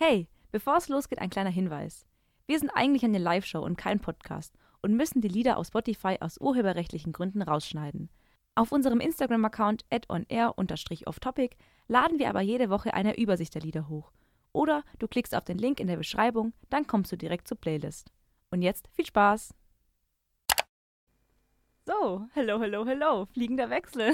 [0.00, 2.06] Hey, bevor es losgeht, ein kleiner Hinweis.
[2.46, 6.40] Wir sind eigentlich eine Live-Show und kein Podcast und müssen die Lieder auf Spotify aus
[6.40, 8.08] urheberrechtlichen Gründen rausschneiden.
[8.54, 11.56] Auf unserem Instagram-Account onair-offtopic
[11.88, 14.12] laden wir aber jede Woche eine Übersicht der Lieder hoch.
[14.52, 18.12] Oder du klickst auf den Link in der Beschreibung, dann kommst du direkt zur Playlist.
[18.52, 19.52] Und jetzt viel Spaß!
[21.86, 24.12] So, hello, hello, hello, fliegender Wechsel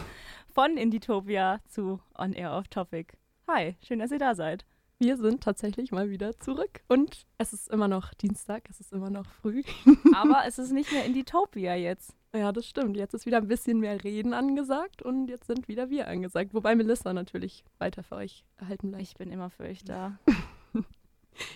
[0.54, 3.12] von Inditopia zu On Air Off Topic.
[3.46, 4.64] Hi, schön, dass ihr da seid.
[4.98, 9.10] Wir sind tatsächlich mal wieder zurück und es ist immer noch Dienstag, es ist immer
[9.10, 9.62] noch früh.
[10.14, 12.16] Aber es ist nicht mehr Inditopia jetzt.
[12.34, 12.96] Ja, das stimmt.
[12.96, 16.54] Jetzt ist wieder ein bisschen mehr Reden angesagt und jetzt sind wieder wir angesagt.
[16.54, 19.02] Wobei Melissa natürlich weiter für euch erhalten bleibt.
[19.02, 20.18] Ich bin immer für euch da.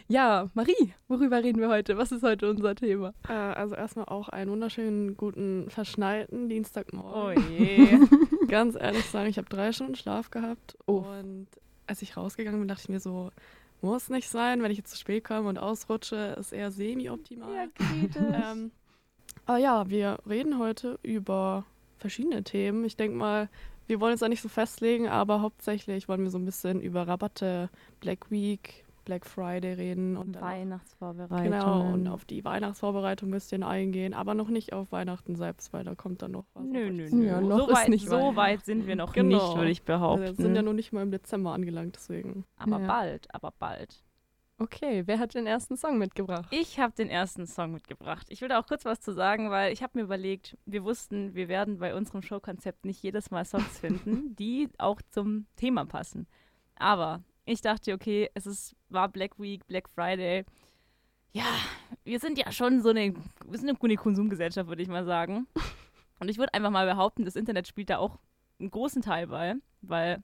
[0.08, 1.96] Ja, Marie, worüber reden wir heute?
[1.96, 3.14] Was ist heute unser Thema?
[3.26, 7.42] Äh, also erstmal auch einen wunderschönen, guten, verschneiten Dienstagmorgen.
[7.42, 7.98] Oh je.
[8.48, 11.46] Ganz ehrlich sagen, ich habe drei Stunden Schlaf gehabt und
[11.90, 13.30] als ich rausgegangen bin, dachte ich mir so,
[13.82, 17.54] muss nicht sein, wenn ich jetzt zu spät komme und ausrutsche, ist eher semi-optimal.
[17.54, 18.22] Ja, kritisch.
[18.32, 18.70] Ähm,
[19.46, 21.64] aber ja, wir reden heute über
[21.98, 22.84] verschiedene Themen.
[22.84, 23.48] Ich denke mal,
[23.86, 27.08] wir wollen uns da nicht so festlegen, aber hauptsächlich wollen wir so ein bisschen über
[27.08, 31.50] Rabatte, Black Week, Black Friday reden und Weihnachtsvorbereitung.
[31.50, 35.82] Genau, und auf die Weihnachtsvorbereitung ein bisschen eingehen, aber noch nicht auf Weihnachten selbst, weil
[35.82, 36.64] da kommt dann noch was.
[36.64, 37.26] Nö, nö, nö.
[37.26, 39.36] Ja, so weit, so weit sind wir noch Genau.
[39.48, 40.26] nicht, würde ich behaupten.
[40.26, 42.44] jetzt sind ja noch nicht mal im Dezember angelangt, deswegen.
[42.56, 42.86] aber Ja.
[42.86, 44.04] bald, aber bald.
[44.58, 46.46] Okay, wer hat den ersten Song mitgebracht?
[46.52, 48.28] Ich habe den ersten Song mitgebracht.
[48.28, 51.34] Ich will da auch kurz was zu sagen, weil ich habe mir überlegt, wir wussten,
[51.34, 56.28] wir werden bei unserem Showkonzept nicht jedes Mal Songs finden, die auch zum Thema passen.
[56.76, 60.44] Aber ich dachte, okay, es ist, war Black Week, Black Friday.
[61.32, 61.46] Ja,
[62.04, 63.14] wir sind ja schon so eine,
[63.46, 65.46] wir sind eine Konsumgesellschaft, würde ich mal sagen.
[66.18, 68.18] Und ich würde einfach mal behaupten, das Internet spielt da auch
[68.58, 70.22] einen großen Teil bei, weil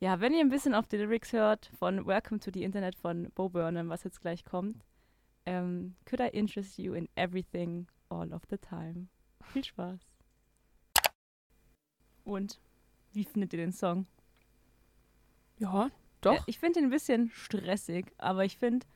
[0.00, 3.30] ja, wenn ihr ein bisschen auf die Lyrics hört von Welcome to the Internet von
[3.36, 4.84] Bo Burnham, was jetzt gleich kommt,
[5.46, 9.06] ähm, could I interest you in everything all of the time?
[9.52, 10.00] Viel Spaß.
[12.24, 12.60] Und
[13.12, 14.06] wie findet ihr den Song?
[15.58, 15.90] Ja,
[16.22, 16.34] doch.
[16.38, 18.86] Äh, ich finde ihn ein bisschen stressig, aber ich finde,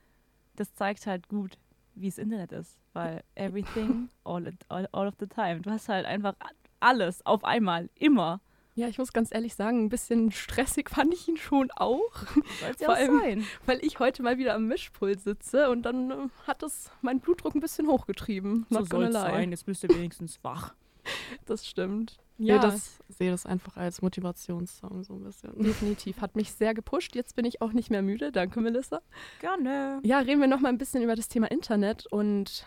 [0.57, 1.59] das zeigt halt gut,
[1.95, 2.79] wie das Internet ist.
[2.95, 5.61] Weil everything all, all, all of the time.
[5.61, 6.35] Du hast halt einfach
[6.81, 8.41] alles auf einmal, immer.
[8.75, 12.13] Ja, ich muss ganz ehrlich sagen, ein bisschen stressig fand ich ihn schon auch,
[12.61, 13.47] Soll es ja Vor allem- sein.
[13.65, 17.55] weil ich heute mal wieder am Mischpult sitze und dann äh, hat es meinen Blutdruck
[17.55, 18.67] ein bisschen hochgetrieben.
[18.69, 19.49] Not gonna lie.
[19.49, 20.75] jetzt bist du wenigstens wach.
[21.47, 22.19] Das stimmt.
[22.39, 25.59] Ja, Ja, das sehe das einfach als Motivationssong so ein bisschen.
[25.63, 26.21] definitiv.
[26.21, 27.15] Hat mich sehr gepusht.
[27.17, 28.31] Jetzt bin ich auch nicht mehr müde.
[28.33, 29.01] Danke, Melissa.
[29.41, 30.01] Gerne.
[30.03, 32.67] Ja, reden wir noch mal ein bisschen über das Thema Internet und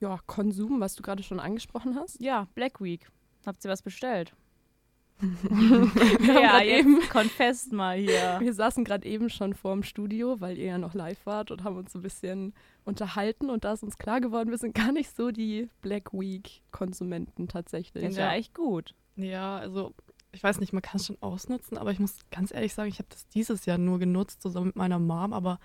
[0.00, 2.20] ja, Konsum, was du gerade schon angesprochen hast.
[2.20, 3.06] Ja, Black Week.
[3.44, 4.32] Habt ihr was bestellt?
[5.20, 8.36] Wir haben ja, eben- confesst mal hier.
[8.40, 11.76] Wir saßen gerade eben schon vorm Studio, weil ihr ja noch live wart und haben
[11.76, 12.54] uns so ein bisschen
[12.84, 16.62] unterhalten und da ist uns klar geworden, wir sind gar nicht so die Black Week
[16.70, 18.02] Konsumenten tatsächlich.
[18.02, 18.94] Den wäre echt gut.
[19.16, 19.92] Ja, also
[20.32, 22.98] ich weiß nicht, man kann es schon ausnutzen, aber ich muss ganz ehrlich sagen, ich
[22.98, 25.58] habe das dieses Jahr nur genutzt, zusammen mit meiner Mom, aber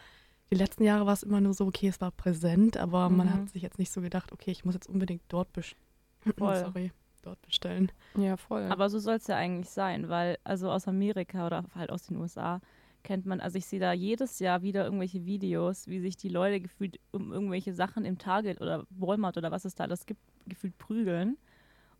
[0.51, 3.33] die letzten Jahre war es immer nur so, okay, es war präsent, aber man Mhm.
[3.33, 5.81] hat sich jetzt nicht so gedacht, okay, ich muss jetzt unbedingt dort bestellen.
[6.37, 6.91] Sorry,
[7.25, 7.91] dort bestellen.
[8.15, 8.63] Ja, voll.
[8.63, 12.17] Aber so soll es ja eigentlich sein, weil also aus Amerika oder halt aus den
[12.17, 12.61] USA
[13.03, 16.59] kennt man, also ich sehe da jedes Jahr wieder irgendwelche Videos, wie sich die Leute
[16.59, 20.77] gefühlt um irgendwelche Sachen im Target oder Walmart oder was es da alles gibt, gefühlt
[20.77, 21.37] prügeln.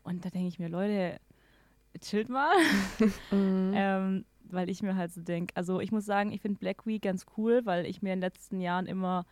[0.04, 1.20] Und da denke ich mir, Leute,
[2.02, 2.52] chillt mal.
[3.32, 3.74] Mhm.
[3.76, 7.02] Ähm, weil ich mir halt so denke, also ich muss sagen, ich finde Black Week
[7.02, 9.26] ganz cool, weil ich mir in den letzten Jahren immer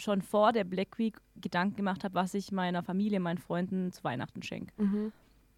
[0.00, 4.02] schon vor der Black Week Gedanken gemacht habe, was ich meiner Familie, meinen Freunden zu
[4.04, 4.72] Weihnachten schenke.
[4.82, 5.12] Mhm.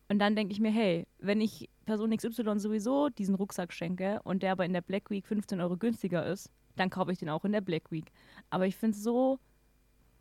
[0.09, 4.43] Und dann denke ich mir, hey, wenn ich Person XY sowieso diesen Rucksack schenke und
[4.43, 7.45] der aber in der Black Week 15 Euro günstiger ist, dann kaufe ich den auch
[7.45, 8.13] in der Black Week.
[8.51, 9.39] Aber ich finde es so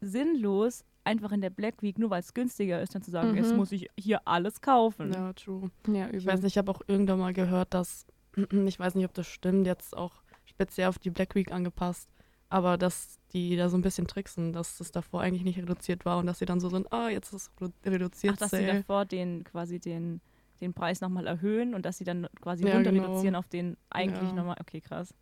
[0.02, 3.38] sinnlos, einfach in der Black Week, nur weil es günstiger ist, dann zu sagen, Mhm.
[3.38, 5.12] jetzt muss ich hier alles kaufen.
[5.14, 5.72] Ja, true.
[5.88, 6.20] Ja, übel.
[6.20, 8.06] Ich weiß nicht, ich habe auch irgendwann mal gehört, dass,
[8.66, 12.10] ich weiß nicht, ob das stimmt, jetzt auch speziell auf die Black Week angepasst,
[12.50, 16.18] aber dass die da so ein bisschen tricksen, dass es davor eigentlich nicht reduziert war
[16.18, 18.34] und dass sie dann so sind, ah, jetzt ist es redu- reduziert.
[18.36, 18.74] Ach, dass sie Sale.
[18.80, 20.20] davor den quasi den,
[20.60, 23.06] den Preis nochmal erhöhen und dass sie dann quasi Ja, runter genau.
[23.10, 24.36] reduzieren auf den eigentlich Ja.
[24.36, 24.58] nochmal.
[24.60, 25.14] Okay, krass.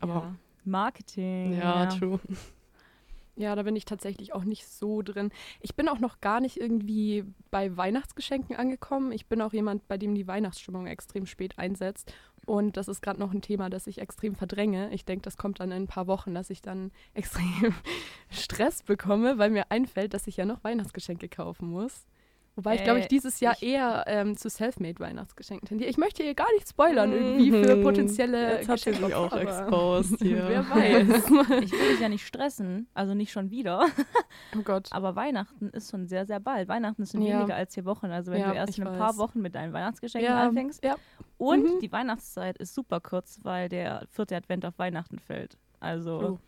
[0.00, 0.34] Aber- ja.
[0.64, 1.54] Marketing.
[1.58, 2.20] Ja, true.
[3.34, 5.30] Ja, da bin ich tatsächlich auch nicht so drin.
[5.60, 9.10] Ich bin auch noch gar nicht irgendwie bei Weihnachtsgeschenken angekommen.
[9.10, 12.12] Ich bin auch jemand, bei dem die Weihnachtsstimmung extrem spät einsetzt.
[12.44, 14.92] Und das ist gerade noch ein Thema, das ich extrem verdränge.
[14.92, 17.74] Ich denke, das kommt dann in ein paar Wochen, dass ich dann extrem
[18.30, 22.06] Stress bekomme, weil mir einfällt, dass ich ja noch Weihnachtsgeschenke kaufen muss.
[22.54, 25.88] Wobei ich, glaube ich, Äh, dieses Jahr ich- eher ähm, zu Selfmade-Weihnachtsgeschenken tendiere.
[25.88, 27.82] Ich möchte hier gar nicht spoilern, irgendwie für Mhm.
[27.82, 30.44] potenzielle Jetzt hat sie auch exposed hier.
[30.48, 31.62] Wer weiß.
[31.64, 33.86] Ich will dich ja nicht stressen, also nicht schon wieder.
[34.54, 34.88] oh Gott.
[34.90, 36.68] Aber Weihnachten ist schon sehr, sehr bald.
[36.68, 37.38] Weihnachten ist schon Ja.
[37.38, 38.06] weniger als vier Wochen.
[38.10, 38.98] Also wenn Ja, du erst in ein weiß.
[38.98, 40.84] paar Wochen mit deinen Weihnachtsgeschenken Ja, anfängst.
[40.84, 40.96] ja.
[41.42, 41.80] Und Mhm.
[41.80, 45.58] die Weihnachtszeit ist super kurz, weil der vierte Advent auf Weihnachten fällt.
[45.80, 46.38] Also Oh.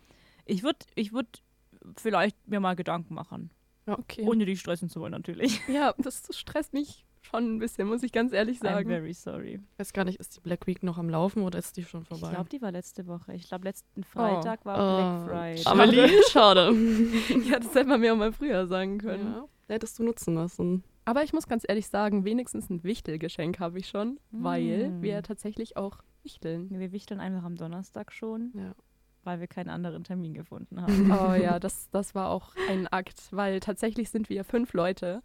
[0.44, 1.42] ich würde ich würd
[1.96, 3.50] vielleicht mir mal Gedanken machen.
[3.86, 4.22] Okay.
[4.26, 5.60] Ohne dich stressen zu wollen natürlich.
[5.68, 8.88] ja, das stresst mich schon ein bisschen, muss ich ganz ehrlich I'm sagen.
[8.88, 9.60] very sorry.
[9.72, 12.02] Ich weiß gar nicht, ist die Black Week noch am Laufen oder ist die schon
[12.02, 12.30] Ich vorbei?
[12.30, 13.32] glaube, die war letzte Woche.
[13.34, 15.26] Ich glaube, letzten Freitag war Oh.
[15.26, 15.66] Black Friday.
[15.66, 16.72] Amelie, schade.
[17.46, 19.32] ja, das hätte man mir auch mal früher sagen können.
[19.34, 20.84] ja, hättest du nutzen lassen.
[21.04, 25.02] Aber ich muss ganz ehrlich sagen, wenigstens ein Wichtelgeschenk habe ich schon, weil Mm.
[25.02, 26.68] wir tatsächlich auch wichteln.
[26.70, 28.74] Wir wichteln einfach am Donnerstag schon, Ja.
[29.24, 31.10] weil wir keinen anderen Termin gefunden haben.
[31.12, 35.22] Oh ja, das, das war auch ein Akt, weil tatsächlich sind wir fünf Leute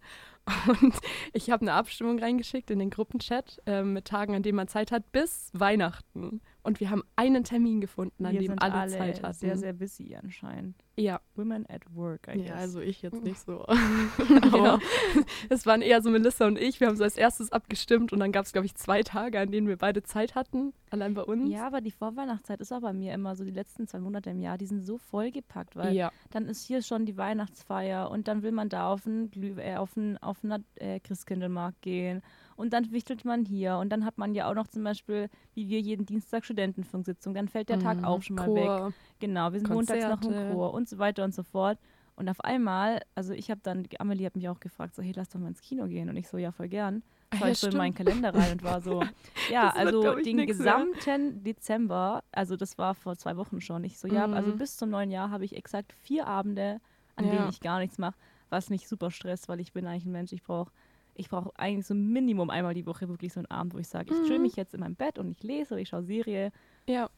[0.68, 0.96] und
[1.34, 4.92] ich habe eine Abstimmung reingeschickt in den Gruppenchat äh, mit Tagen, an denen man Zeit
[4.92, 6.42] hat, bis Weihnachten.
[6.62, 9.34] Und wir haben einen Termin gefunden, an wir dem alle, alle Zeit hatten.
[9.34, 10.76] sehr, sehr busy anscheinend.
[10.98, 12.62] ja, Women at work, I ja, guess.
[12.62, 13.66] also ich jetzt nicht so.
[13.68, 14.44] ja.
[14.54, 14.80] Aber
[15.50, 16.80] Es waren eher so Melissa und ich.
[16.80, 19.52] Wir haben so als erstes abgestimmt und dann gab es, glaube ich, zwei Tage, an
[19.52, 21.52] denen wir beide Zeit hatten, allein bei uns.
[21.52, 24.40] Ja, aber die Vorweihnachtszeit ist auch bei mir immer so die letzten zwei Monate im
[24.40, 26.12] Jahr, die sind so vollgepackt, weil ja.
[26.32, 29.78] dann ist hier schon die Weihnachtsfeier und dann will man da auf einen, Glüh äh,
[29.78, 32.22] auf einen, auf einen äh, Christkindlmarkt gehen
[32.60, 35.70] und dann wichtelt man hier und dann hat man ja auch noch zum Beispiel, wie
[35.70, 38.06] wir jeden Dienstag Studentenfunksitzung, dann fällt der Tag Mhm.
[38.06, 38.72] auch schon mal weg.
[38.72, 38.94] Chor.
[39.20, 40.54] Genau, wir sind montags noch im Konzerte.
[40.54, 41.80] Chor und so weiter und so fort.
[42.16, 45.30] Und auf einmal, also ich habe dann, Amelie hat mich auch gefragt, so, hey, lass
[45.30, 46.10] doch mal ins Kino gehen.
[46.10, 47.02] Und ich so, ja, voll gern.
[47.32, 49.02] Ah, Schau ja, ich so in meinen Kalender rein und war so,
[49.50, 50.80] ja, also den nix mehr.
[50.88, 53.86] gesamten Dezember, also das war vor zwei Wochen schon.
[53.86, 54.34] Ich so, ja, Mhm.
[54.34, 56.82] also bis zum neuen Jahr habe ich exakt vier Abende,
[57.16, 57.32] an Ja.
[57.32, 58.18] denen ich gar nichts mache,
[58.50, 60.72] was mich super stresst, weil ich bin eigentlich ein Mensch, ich brauche
[61.20, 64.14] ich brauche eigentlich so Minimum einmal die Woche wirklich so einen Abend, wo ich sage,
[64.14, 64.44] ich chill Mhm.
[64.44, 66.52] mich jetzt in meinem Bett und ich lese oder ich schaue Serie.
[66.88, 67.10] Ja.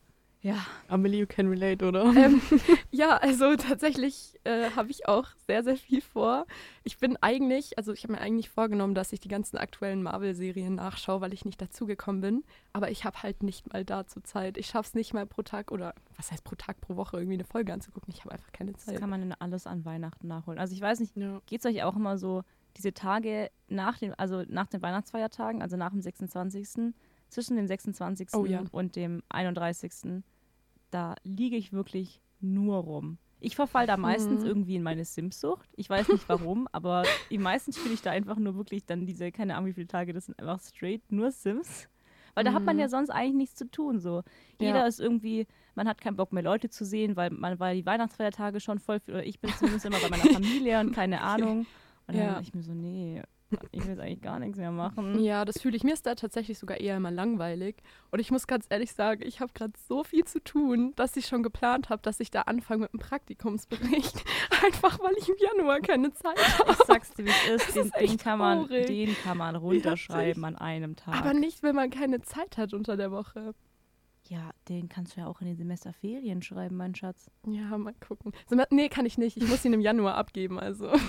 [0.44, 0.56] Ja,
[0.88, 2.03] Amelie, you can relate, oder?
[2.15, 2.42] ähm,
[2.92, 6.48] ja, also tatsächlich äh, habe ich auch sehr, sehr viel vor.
[6.83, 10.74] Ich bin eigentlich, also ich habe mir eigentlich vorgenommen, dass ich die ganzen aktuellen Marvel-Serien
[10.74, 12.44] nachschaue, weil ich nicht dazugekommen bin.
[12.74, 14.57] Aber ich habe halt nicht mal dazu Zeit.
[14.57, 17.36] Ich schaffe es nicht mal pro Tag oder was heißt pro Tag, pro Woche irgendwie
[17.36, 18.12] eine Folge anzugucken.
[18.12, 19.00] Ich habe einfach keine das Zeit.
[19.00, 20.57] kann man in alles an Weihnachten nachholen.
[20.57, 21.39] Also ich weiß nicht, ja.
[21.45, 22.42] geht es euch auch immer so,
[22.77, 26.94] diese Tage nach den, also nach den Weihnachtsfeiertagen, also nach dem 26.,
[27.29, 28.29] zwischen dem 26.
[28.33, 28.63] Oh ja.
[28.71, 30.23] und dem 31.,
[30.89, 33.18] da liege ich wirklich nur rum.
[33.39, 34.47] Ich verfall da meistens Mhm.
[34.47, 35.69] irgendwie in meine Sims-Sucht.
[35.75, 39.31] Ich weiß nicht warum, aber die meisten spiele ich da einfach nur wirklich dann diese,
[39.31, 41.88] keine Ahnung wie viele Tage, das sind einfach straight nur Sims.
[42.33, 42.81] Weil da hat man Mhm.
[42.81, 44.00] ja sonst eigentlich nichts zu tun.
[44.00, 44.24] So.
[44.59, 44.85] Jeder Ja.
[44.88, 48.59] ist irgendwie, man hat keinen Bock mehr Leute zu sehen, weil man weil die Weihnachtsfeiertage
[48.62, 51.65] schon voll oder ich bin zumindest immer bei meiner Familie und keine Ahnung.
[52.07, 52.30] Und dann Ja.
[52.33, 53.21] dachte ich mir so, nee,
[53.71, 55.19] ich will jetzt eigentlich gar nichts mehr machen.
[55.24, 55.83] Ja, das fühle ich.
[55.83, 57.75] Mir ist da tatsächlich sogar eher immer langweilig.
[58.09, 61.25] Und ich muss ganz ehrlich sagen, ich habe gerade so viel zu tun, dass ich
[61.27, 64.24] schon geplant habe, dass ich da anfange mit einem Praktikumsbericht.
[64.65, 66.71] Einfach weil ich im Januar keine Zeit habe.
[66.71, 70.56] Ich sag's dir, wie es ist, den, den, kann man, den kann man runterschreiben an
[70.56, 71.15] einem Tag.
[71.15, 73.53] Aber nicht, wenn man keine Zeit hat unter der Woche.
[74.30, 77.30] ja, den kannst du ja auch in den Semesterferien schreiben, mein Schatz.
[77.45, 78.31] Ja, mal gucken.
[78.69, 79.36] Nee, kann ich nicht.
[79.36, 80.89] Ich muss ihn im Januar abgeben, also.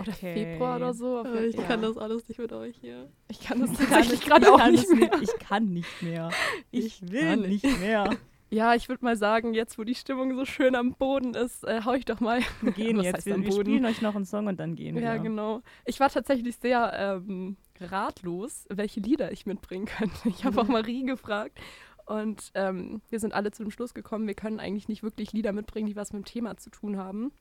[0.00, 0.34] Oder Okay.
[0.34, 1.18] Februar oder so.
[1.18, 1.62] aber Ich ja.
[1.62, 3.08] kann das alles nicht mit euch hier.
[3.28, 5.10] Ich kann das tatsächlich gerade auch nicht es mehr.
[5.20, 6.30] Ich kann nicht mehr.
[6.70, 7.80] Ich, Ich will nicht nicht.
[7.80, 8.10] mehr.
[8.50, 11.82] Ja, ich würde mal sagen, jetzt wo die Stimmung so schön am Boden ist, äh,
[11.84, 12.40] hau ich doch mal.
[12.62, 13.26] Wir gehen jetzt.
[13.26, 15.02] Wir, wir spielen euch noch einen Song und dann gehen wir.
[15.02, 15.60] Ja, genau.
[15.84, 20.30] Ich war tatsächlich sehr ähm, ratlos, welche Lieder ich mitbringen könnte.
[20.30, 20.72] Ich habe auch Mhm.
[20.72, 21.58] Marie gefragt
[22.06, 25.52] und ähm, wir sind alle zu dem Schluss gekommen, wir können eigentlich nicht wirklich Lieder
[25.52, 27.32] mitbringen, die was mit dem Thema zu tun haben.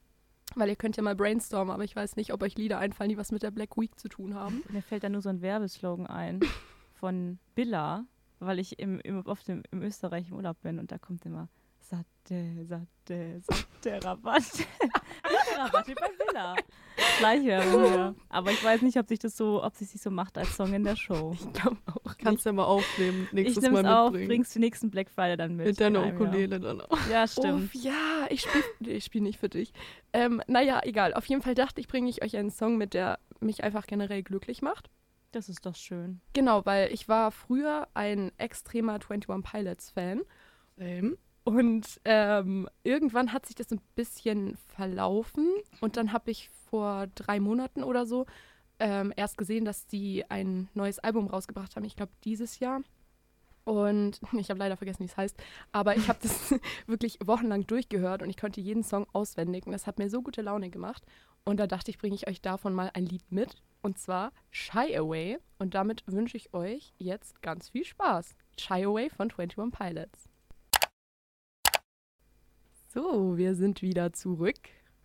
[0.56, 3.18] Weil ihr könnt ja mal brainstormen, aber ich weiß nicht, ob euch Lieder einfallen, die
[3.18, 4.63] was mit der Black Week zu tun haben.
[4.70, 6.39] Mir fällt da nur so ein Werbeslogan ein
[6.94, 8.06] von Billa,
[8.39, 11.50] weil ich im, im, oft im, im Österreich im Urlaub bin und da kommt immer
[11.89, 14.63] satte, satte, satte Rabatte.
[15.58, 16.56] Rabatte bei Billa.
[17.17, 18.15] Schleichwerbung, ja.
[18.29, 20.74] Aber ich weiß nicht, ob sich das so, ob sich sich so macht als Song
[20.74, 21.32] in der Show.
[21.34, 22.17] Ich glaube auch.
[22.17, 24.27] Kannst ja mal aufnehmen, Ich nächstes nehme es Mal auf, mitbringen.
[24.27, 25.67] bringst du nächsten Black Friday dann mit.
[25.67, 26.22] mit deiner in einem.
[26.22, 27.08] Ukulele dann auch.
[27.10, 27.72] Ja, stimmt.
[27.74, 29.72] Oh, ja, ich spiele nee, ich spiel nicht für dich.
[30.13, 31.13] Ähm, naja, egal.
[31.13, 34.24] Auf jeden Fall dachte ich, bringe ich euch einen Song mit, der mich einfach generell
[34.24, 34.89] glücklich macht.
[35.32, 36.22] Das ist doch schön.
[36.34, 40.22] Genau, weil ich war früher ein extremer 21 Pilots Fan
[40.77, 41.17] Same.
[41.48, 45.48] Und ähm, irgendwann hat sich das ein bisschen verlaufen
[45.80, 48.25] und dann habe ich vor drei Monaten oder so
[48.80, 51.86] ähm, erst gesehen, dass die ein neues Album rausgebracht haben.
[51.86, 52.82] Ich glaube dieses Jahr.
[53.63, 55.38] Und ich habe leider vergessen, wie es heißt.
[55.72, 56.54] Aber ich habe das
[56.86, 59.66] wirklich wochenlang durchgehört und ich konnte jeden Song auswendig.
[59.66, 61.06] Und das hat mir so gute Laune gemacht.
[61.46, 63.56] Und da dachte ich, bringe ich euch davon mal ein Lied mit.
[63.82, 65.38] Und zwar Shy Away.
[65.60, 68.36] Und damit wünsche ich euch jetzt ganz viel Spaß.
[68.60, 70.27] Shy Away von 21 Pilots.
[72.89, 74.56] So, wir sind wieder zurück.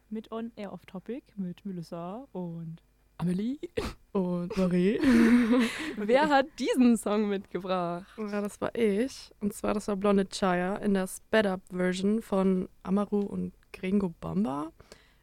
[0.09, 2.81] Mit On Air Off Topic mit Melissa und
[3.19, 3.59] Amelie.
[4.13, 5.01] Und Marie.
[5.97, 8.07] Wer hat diesen Song mitgebracht?
[8.19, 9.31] Ja, das war ich.
[9.41, 14.71] Und zwar, das war Blonde Chaya in der Sped-Up-Version von Amaru und Gringo Bamba.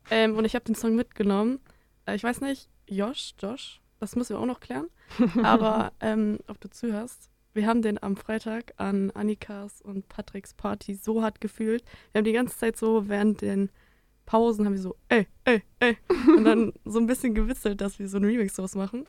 [0.10, 1.60] Ähm, und ich habe den Song mitgenommen.
[2.08, 4.90] Äh, ich weiß nicht, Josh, Josh, das müssen wir auch noch klären.
[5.44, 10.94] Aber ähm, ob du zuhörst, wir haben den am Freitag an Annikas und Patricks Party
[10.94, 11.84] so hart gefühlt.
[12.12, 13.70] Wir haben die ganze Zeit so während den
[14.30, 15.98] Pausen haben wir so, ey, ey, ey.
[16.38, 19.08] Und dann so ein bisschen gewitzelt, dass wir so einen Remix draus machen.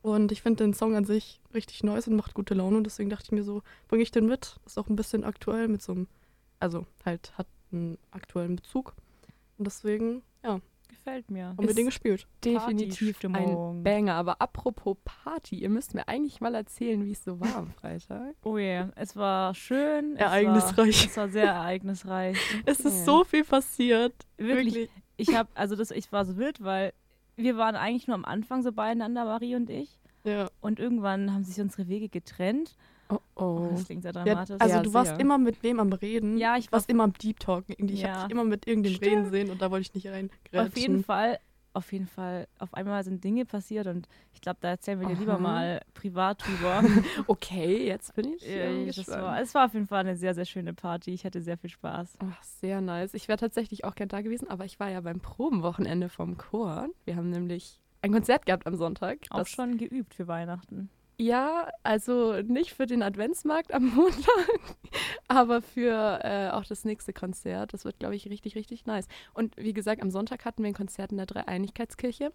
[0.00, 2.78] Und ich finde den Song an sich richtig nice und macht gute Laune.
[2.78, 4.56] Und deswegen dachte ich mir so, bringe ich den mit.
[4.64, 6.08] Ist auch ein bisschen aktuell mit so einem,
[6.60, 8.94] also halt hat einen aktuellen Bezug.
[9.58, 10.60] Und deswegen, ja,
[11.04, 11.46] gefällt mir.
[11.48, 12.26] haben wir den gespielt.
[12.44, 13.82] Definitiv ein.
[13.82, 14.14] Banger.
[14.14, 18.34] Aber apropos Party, ihr müsst mir eigentlich mal erzählen, wie es so war am Freitag.
[18.44, 20.16] Oh je, es war schön.
[20.16, 21.04] Ereignisreich.
[21.04, 22.38] Es war, es war sehr ereignisreich.
[22.66, 23.04] Es ist Ja.
[23.04, 24.14] so viel passiert.
[24.36, 24.88] Wirklich.
[25.16, 26.92] Ich habe, also das, ich war so wild, weil
[27.36, 29.98] wir waren eigentlich nur am Anfang so beieinander, Marie und ich.
[30.24, 30.48] Ja.
[30.60, 32.76] Und irgendwann haben sich unsere Wege getrennt.
[33.14, 33.68] Oh Oh, oh.
[33.72, 34.56] das klingt sehr ja dramatisch.
[34.60, 35.20] also Ja, du warst sehr.
[35.20, 36.36] immer mit wem am Reden.
[36.38, 37.74] Ja, ich war warst immer am Deep Talken.
[37.88, 38.14] Ich Ja.
[38.16, 39.12] hab dich immer mit irgendeinem Stimmt.
[39.16, 40.60] Reden sehen und da wollte ich nicht reingrätschen.
[40.66, 41.38] auf jeden Fall,
[41.74, 45.16] auf jeden Fall, auf einmal sind Dinge passiert und ich glaube, da erzählen wir dir
[45.16, 46.82] lieber mal privat drüber.
[47.26, 50.34] Okay, jetzt bin ich Ja, ähm, das war, es war auf jeden Fall eine sehr,
[50.34, 51.12] sehr schöne Party.
[51.12, 52.18] Ich hatte sehr viel Spaß.
[52.20, 53.14] Ach, sehr nice.
[53.14, 56.88] Ich wäre tatsächlich auch gern da gewesen, aber ich war ja beim Probenwochenende vom Chor.
[57.06, 59.18] Wir haben nämlich ein Konzert gehabt am Sonntag.
[59.30, 60.90] Auch Das- schon geübt für Weihnachten.
[61.18, 64.48] Ja, also nicht für den Adventsmarkt am Montag,
[65.28, 67.74] aber für äh, auch das nächste Konzert.
[67.74, 69.06] Das wird, glaube ich, richtig, richtig nice.
[69.34, 72.32] Und wie gesagt, am Sonntag hatten wir ein Konzert in der Dreieinigkeitskirche.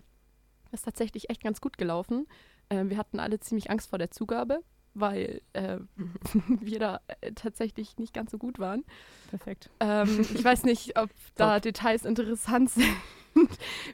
[0.72, 2.28] Das ist tatsächlich echt ganz gut gelaufen.
[2.70, 4.62] Äh, wir hatten alle ziemlich Angst vor der Zugabe,
[5.00, 5.78] weil äh,
[6.62, 8.84] wir da äh, tatsächlich nicht ganz so gut waren.
[9.30, 9.70] Perfekt.
[9.80, 12.88] Ähm, ich weiß nicht, ob da Details interessant sind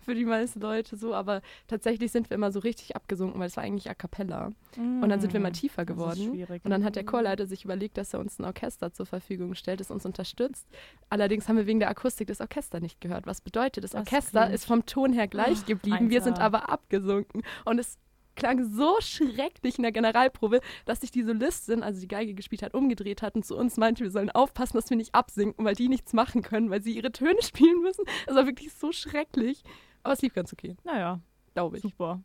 [0.06, 3.58] für die meisten Leute so, aber tatsächlich sind wir immer so richtig abgesunken, weil es
[3.58, 4.54] war eigentlich a cappella.
[4.78, 6.32] Und dann sind wir mal tiefer Mm, Das geworden.
[6.32, 6.64] schwierig.
[6.64, 9.82] Und dann hat der Chorleiter sich überlegt, dass er uns ein Orchester zur Verfügung stellt,
[9.82, 10.66] das uns unterstützt.
[11.10, 13.28] Allerdings haben wir wegen der Akustik das Orchester nicht gehört.
[13.28, 16.10] Was bedeutet, das Das Orchester klingt- ist vom Ton her gleich Ah, geblieben.
[16.10, 17.44] Wir sind aber abgesunken.
[17.66, 17.98] Und es
[18.36, 22.74] klang so schrecklich in der Generalprobe, dass sich die Solistin, also die Geige gespielt hat,
[22.74, 25.90] umgedreht hat und zu uns meinte, wir sollen aufpassen, dass wir nicht absinken, weil die
[25.90, 28.06] nichts machen können, weil sie ihre Töne spielen müssen.
[28.26, 29.64] Das war wirklich so schrecklich.
[30.04, 31.20] Aber es lief ganz okay, Naja,
[31.54, 31.82] glaube ich.
[31.84, 32.22] super.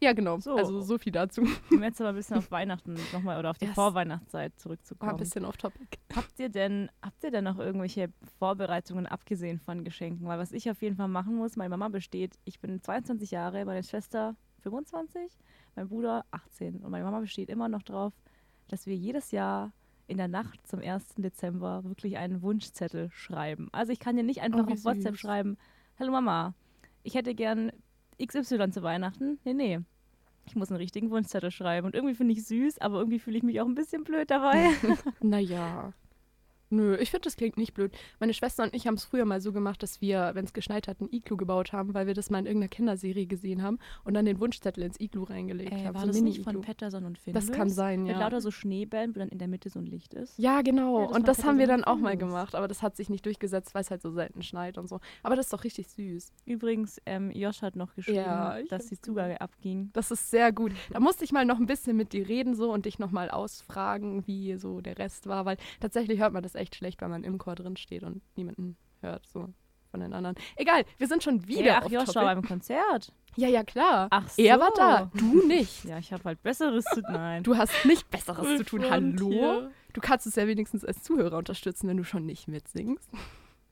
[0.00, 0.38] Ja, genau.
[0.38, 0.54] So.
[0.54, 1.42] Also so viel dazu.
[1.72, 3.74] Um jetzt aber ein bisschen auf Weihnachten nochmal oder auf die Yes.
[3.74, 5.16] Vorweihnachtszeit War ein zurückzukommen.
[5.16, 5.98] bisschen off-topic.
[6.14, 10.28] Habt ihr denn, habt ihr denn noch irgendwelche Vorbereitungen abgesehen von Geschenken?
[10.28, 13.64] Weil was ich auf jeden Fall machen muss, meine Mama besteht, ich bin 22 Jahre,
[13.64, 14.36] meine Schwester
[14.70, 15.30] 25,
[15.76, 18.12] mein Bruder 18 und meine Mama besteht immer noch drauf,
[18.68, 19.72] dass wir jedes Jahr
[20.06, 21.14] in der Nacht zum 1.
[21.18, 23.68] Dezember wirklich einen Wunschzettel schreiben.
[23.72, 25.20] Also ich kann dir nicht einfach Oh, auf WhatsApp süß.
[25.20, 25.56] schreiben,
[25.98, 26.54] hallo Mama,
[27.02, 27.72] ich hätte gern
[28.22, 29.38] XY zu Weihnachten.
[29.44, 29.80] Nee, nee.
[30.46, 31.86] Ich muss einen richtigen Wunschzettel schreiben.
[31.86, 34.70] Und irgendwie finde ich süß, aber irgendwie fühle ich mich auch ein bisschen blöd dabei.
[35.20, 35.92] Naja.
[36.70, 37.92] Nö, ich finde, das klingt nicht blöd.
[38.20, 40.88] Meine Schwester und ich haben es früher mal so gemacht, dass wir, wenn es geschneit
[40.88, 44.14] hat, ein Iglu gebaut haben, weil wir das mal in irgendeiner Kinderserie gesehen haben und
[44.14, 45.94] dann den Wunschzettel ins Iglu reingelegt Äh, haben.
[45.94, 47.46] war so das nicht von Petterson und Findus?
[47.46, 48.20] Das kann sein, Mit ja.
[48.20, 50.38] lauter so Schneebällen, wo dann in der Mitte so ein Licht ist.
[50.38, 51.00] Ja, genau.
[51.00, 53.24] Ja, das und das haben wir dann auch mal gemacht, aber das hat sich nicht
[53.24, 55.00] durchgesetzt, weil es halt so selten schneit und so.
[55.22, 56.32] Aber das ist doch richtig süß.
[56.44, 59.90] Übrigens, ähm, Josh hat noch geschrieben, Ja, dass die Zugabe abging.
[59.94, 60.72] Das ist sehr gut.
[60.92, 64.26] Da musste ich mal noch ein bisschen mit dir reden so und dich nochmal ausfragen,
[64.26, 67.38] wie so der Rest war, weil tatsächlich hört man das echt schlecht, wenn man im
[67.38, 69.48] Chor drin steht und niemanden hört, so
[69.90, 70.36] von den anderen.
[70.56, 72.14] Egal, wir sind schon wieder ja, ach, Topic.
[72.14, 73.10] war beim Konzert.
[73.36, 74.08] Ja, ja, klar.
[74.10, 74.42] Ach so.
[74.42, 75.84] Er war da, du nicht.
[75.84, 77.42] Ja, ich habe halt Besseres zu tun.
[77.42, 78.84] Du hast nicht Besseres zu tun.
[78.90, 79.30] Hallo?
[79.30, 79.70] hier.
[79.94, 83.08] Du kannst es ja wenigstens als Zuhörer unterstützen, wenn du schon nicht mitsingst.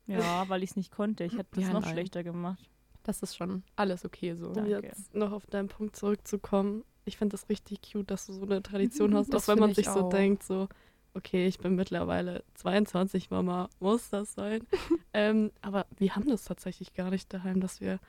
[0.07, 1.23] Ja, weil ich es nicht konnte.
[1.25, 1.91] Ich hätte das Ja, noch nein.
[1.91, 2.69] schlechter gemacht.
[3.03, 4.47] Das ist schon alles okay so.
[4.49, 6.83] Um jetzt noch auf deinen Punkt zurückzukommen.
[7.05, 9.73] Ich finde das richtig cute, dass du so eine Tradition hast, Das auch wenn man
[9.73, 10.09] sich so auch.
[10.09, 10.67] denkt, so,
[11.13, 14.61] okay, ich bin mittlerweile 22, Mama, muss das sein?
[15.13, 17.99] ähm, aber wir haben das tatsächlich gar nicht daheim, dass wir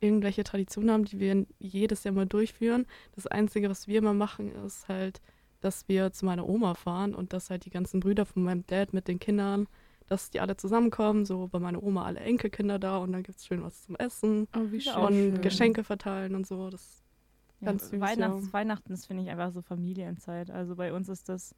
[0.00, 2.86] irgendwelche Traditionen haben, die wir jedes Jahr mal durchführen.
[3.14, 5.20] Das Einzige, was wir immer machen, ist halt,
[5.60, 8.92] dass wir zu meiner Oma fahren und dass halt die ganzen Brüder von meinem Dad
[8.92, 9.66] mit den Kindern,
[10.06, 13.46] dass die alle zusammenkommen, so bei meiner Oma alle Enkelkinder da und dann gibt es
[13.46, 14.94] schön was zum Essen Oh, wie schön.
[14.94, 15.40] und schön.
[15.42, 16.70] Geschenke verteilen und so.
[16.70, 17.02] Das
[17.60, 18.52] Ja, Ganz süß, Weihnachts ja.
[18.52, 20.50] Weihnachten ist, finde ich, einfach so Familienzeit.
[20.50, 21.56] Also bei uns ist das,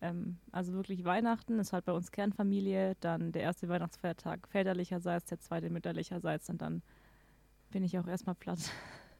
[0.00, 5.40] ähm, also wirklich Weihnachten ist halt bei uns Kernfamilie, dann der erste Weihnachtsfeiertag väterlicherseits, der
[5.40, 6.82] zweite mütterlicherseits und dann
[7.70, 8.58] bin ich auch erstmal platt.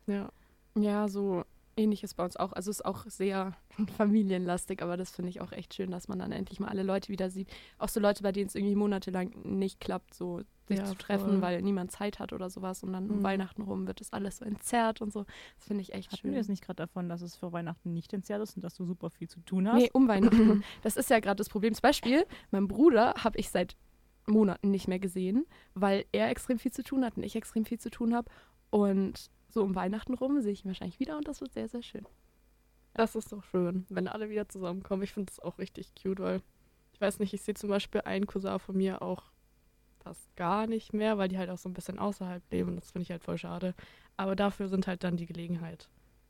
[0.07, 0.31] Ja.
[0.77, 1.45] Ja, so
[1.79, 2.53] ähnlich ist bei uns auch.
[2.53, 3.57] Also es ist auch sehr
[3.97, 7.09] familienlastig, aber das finde ich auch echt schön, dass man dann endlich mal alle Leute
[7.09, 7.49] wieder sieht.
[7.79, 11.33] Auch so Leute, bei denen es irgendwie monatelang nicht klappt, so sich Ja, zu treffen,
[11.33, 11.43] voll.
[11.43, 12.83] weil niemand Zeit hat oder sowas.
[12.83, 13.23] Und dann um Mhm.
[13.23, 15.25] Weihnachten rum wird das alles so entzerrt und so.
[15.57, 16.31] Das finde ich echt Hatten schön.
[16.33, 18.85] wir jetzt nicht gerade davon, dass es für Weihnachten nicht entzerrt ist und dass du
[18.85, 19.77] super viel zu tun hast?
[19.81, 20.63] Nee, um Weihnachten.
[20.83, 21.75] das ist ja gerade das Problem.
[21.75, 23.77] Zum Beispiel, mein Bruder habe ich seit
[24.27, 25.45] Monaten nicht mehr gesehen,
[25.75, 28.31] weil er extrem viel zu tun hat und ich extrem viel zu tun habe.
[28.71, 31.83] Und so um Weihnachten rum sehe ich ihn wahrscheinlich wieder und das wird sehr, sehr
[31.83, 32.07] schön.
[32.95, 35.03] Das ist doch schön, wenn alle wieder zusammenkommen.
[35.03, 36.41] Ich finde das auch richtig cute, weil
[36.93, 39.25] ich weiß nicht, ich sehe zum Beispiel einen Cousin von mir auch
[40.05, 42.93] fast gar nicht mehr, weil die halt auch so ein bisschen außerhalb leben und das
[42.93, 43.75] finde ich halt voll schade.
[44.17, 45.89] Aber dafür sind halt dann die Gelegenheit.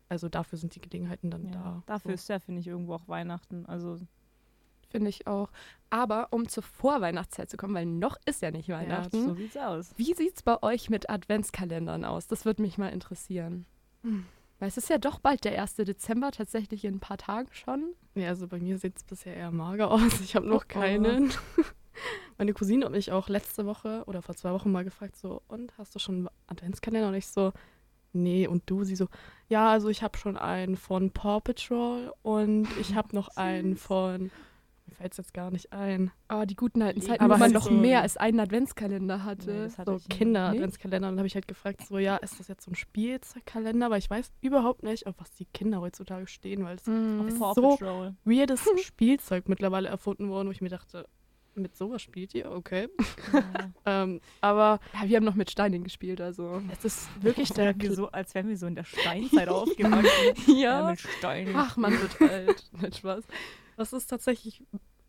[0.09, 1.83] Also dafür sind die Gelegenheiten dann Ja, da.
[1.87, 2.15] dafür so.
[2.15, 3.67] ist ja, finde ich, irgendwo auch Weihnachten.
[3.67, 3.99] Also
[4.91, 5.51] Finde ich auch.
[5.91, 9.25] Aber um zur Vorweihnachtszeit zu kommen, weil noch ist ja nicht Weihnachten.
[9.27, 9.93] so sieht's aus.
[9.97, 12.29] Wie sieht es bei euch mit Adventskalendern aus?
[12.29, 13.67] Das würde mich mal interessieren.
[14.03, 14.25] Hm.
[14.61, 15.75] Weil es ist ja doch bald der 1.
[15.77, 17.95] Dezember, tatsächlich in ein paar Tagen schon.
[18.15, 20.21] Ja, also bei mir sieht es bisher eher mager aus.
[20.21, 21.63] Ich habe noch Oh, oh.
[22.39, 25.77] Meine Cousine hat mich auch letzte Woche oder vor zwei Wochen mal gefragt, so, und
[25.79, 27.09] hast du schon einen Adventskalender?
[27.09, 27.53] Und ich so,
[28.13, 28.85] nee, und du?
[28.85, 29.09] Sie so,
[29.49, 34.31] ja, also ich habe schon einen von Paw Patrol und ich habe noch einen von,
[34.87, 37.53] mir fällt es jetzt gar nicht ein, Oh, die guten alten Zeiten, aber wo man
[37.53, 39.51] noch so- mehr als einen Adventskalender hatte.
[39.53, 40.09] Nee, das hatte so ich.
[40.09, 41.09] Kinder-Adventskalender.
[41.09, 43.91] Und dann habe ich halt gefragt, so, ja, ist das jetzt so ein Spielzeugkalender?
[43.91, 46.87] Weil ich weiß überhaupt nicht, auf was die Kinder heutzutage stehen, weil es.
[46.89, 51.09] Auf Paw so- weirdes Spielzeug mittlerweile erfunden worden, wo ich mir dachte,
[51.57, 52.51] mit sowas spielt ihr?
[52.51, 52.89] Okay.
[53.33, 53.43] Ja.
[53.87, 56.63] Ähm, aber Ja, wir haben noch mit Steinen gespielt, also.
[56.73, 60.57] es ist wirklich der so, als wären wir so in der Steinzeit aufgewachsen.
[60.59, 60.91] Ja.
[60.91, 61.55] mit Steinen.
[61.55, 62.71] Ach, man wird alt.
[62.81, 63.25] Nicht Spaß.
[63.77, 64.63] Das ist tatsächlich,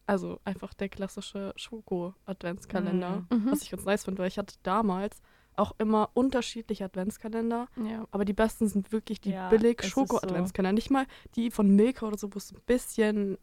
[0.08, 3.26] also einfach der klassische Schoko-Adventskalender.
[3.30, 3.52] Mhm.
[3.52, 5.22] Was ich ganz nice finde, weil ich hatte damals
[5.56, 7.68] auch immer unterschiedliche Adventskalender.
[7.90, 8.06] Ja.
[8.12, 10.74] Aber die besten sind wirklich die Ja, billig Schoko-Adventskalender.
[10.74, 13.38] Nicht mal die von Milka oder so, wo es ein bisschen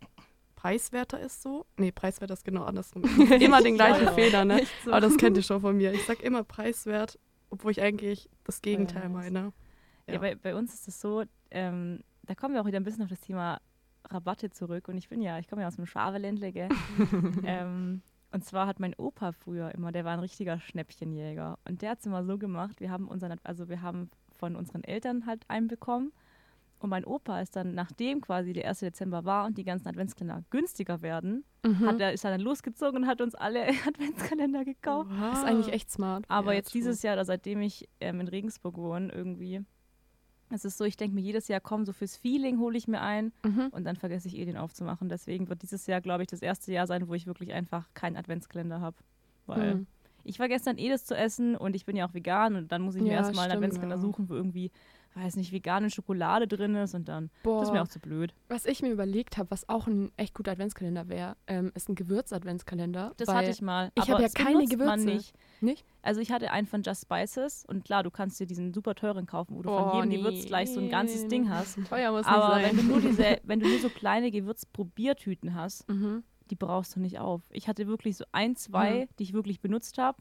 [0.63, 1.67] preiswerter ist so.
[1.77, 3.03] Nee, preiswerter ist genau andersrum.
[3.41, 4.13] immer den gleichen Ja.
[4.13, 4.63] Fehler, ne?
[4.85, 4.93] So.
[4.93, 5.93] Aber das kennt ihr schon von mir.
[5.93, 7.19] Ich sag immer preiswert,
[7.51, 9.53] obwohl ich eigentlich das Gegenteil meine.
[10.07, 10.21] Ja, Ja.
[10.21, 13.09] bei, bei uns ist es so, ähm, da kommen wir auch wieder ein bisschen auf
[13.09, 13.61] das Thema
[14.09, 14.87] Rabatte zurück.
[14.87, 16.69] Und ich bin ja, ich komme ja aus dem Schwabeländle, gell?
[17.45, 21.59] ähm, und zwar hat mein Opa früher immer, der war ein richtiger Schnäppchenjäger.
[21.69, 24.85] Und der hat es immer so gemacht, wir haben unseren, also wir haben von unseren
[24.85, 26.13] Eltern halt einen bekommen.
[26.83, 28.81] Und mein Opa ist dann, nachdem quasi der 1.
[28.81, 31.87] Dezember war und die ganzen Adventskalender günstiger werden, Mhm.
[31.87, 35.09] hat er, ist er dann losgezogen und hat uns alle Adventskalender gekauft.
[35.31, 36.25] Das ist eigentlich echt smart.
[36.29, 39.61] Aber Ja, jetzt dieses Jahr, oder seitdem ich ähm, in Regensburg wohne, irgendwie,
[40.51, 43.01] es ist so, ich denke mir jedes Jahr, komm, so fürs Feeling hole ich mir
[43.01, 43.69] ein Mhm.
[43.71, 45.09] und dann vergesse ich eh den aufzumachen.
[45.09, 48.17] Deswegen wird dieses Jahr, glaube ich, das erste Jahr sein, wo ich wirklich einfach keinen
[48.17, 48.97] Adventskalender habe.
[49.47, 49.87] Weil Mhm.
[50.25, 52.83] ich vergesse dann eh das zu essen und ich bin ja auch vegan und dann
[52.83, 54.03] muss ich mir Ja, erstmal einen Adventskalender ja.
[54.03, 54.73] suchen, wo irgendwie,
[55.15, 57.61] weiß nicht, vegane Schokolade drin ist und dann, Boah.
[57.61, 58.35] das ist mir auch zu blöd.
[58.49, 61.95] Was ich mir überlegt habe, was auch ein echt guter Adventskalender wäre, ähm, ist ein
[61.97, 63.13] Gewürz-Adventskalender.
[63.19, 63.93] Das hatte ich mal.
[63.95, 65.05] ich aber hab ja keine Gewürze.
[65.05, 65.35] nicht.
[65.61, 65.85] Nicht?
[66.03, 69.27] Also ich hatte einen von Just Spices und klar, du kannst dir diesen super teuren
[69.27, 70.17] kaufen, wo du von Oh, jedem nee.
[70.19, 71.79] Gewürz gleich so ein ganzes Ding hast.
[71.89, 72.87] Teuer muss Aber nicht wenn sein.
[72.89, 76.23] du, nur diese, wenn du nur so kleine Gewürzprobiertüten hast, Mhm.
[76.51, 77.43] die brauchst du nicht auf.
[77.51, 80.19] Ich hatte wirklich so ein, zwei, die ich wirklich benutzt habe.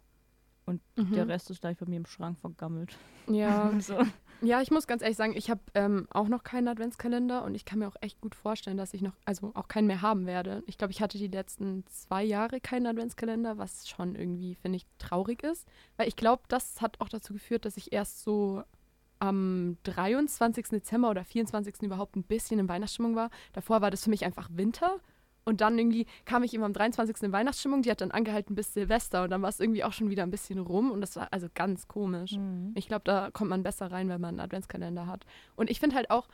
[0.68, 1.12] Mhm.
[1.14, 2.96] Der Rest ist gleich bei mir im Schrank vergammelt.
[3.28, 3.98] Ja, So.
[4.42, 7.66] Ja, ich muss ganz ehrlich sagen, ich habe ähm, auch noch keinen Adventskalender und ich
[7.66, 10.64] kann mir auch echt gut vorstellen, dass ich noch, also auch keinen mehr haben werde.
[10.66, 14.86] Ich glaube, ich hatte die letzten zwei Jahre keinen Adventskalender, was schon irgendwie, finde ich,
[14.98, 15.68] traurig ist.
[15.98, 18.64] Weil ich glaube, das hat auch dazu geführt, dass ich erst so
[19.20, 20.70] am 23.
[20.70, 21.84] Dezember oder 24.
[21.84, 23.30] überhaupt ein bisschen in Weihnachtsstimmung war.
[23.54, 25.00] Davor war das für mich einfach Winter.
[25.44, 27.24] Und dann irgendwie kam ich immer am 23.
[27.24, 30.10] in Weihnachtsstimmung, die hat dann angehalten bis Silvester und dann war es irgendwie auch schon
[30.10, 32.34] wieder ein bisschen rum und das war also ganz komisch.
[32.34, 32.74] Mhm.
[32.76, 35.26] Ich glaube, da kommt man besser rein, wenn man einen Adventskalender hat.
[35.56, 36.28] Und ich finde halt auch,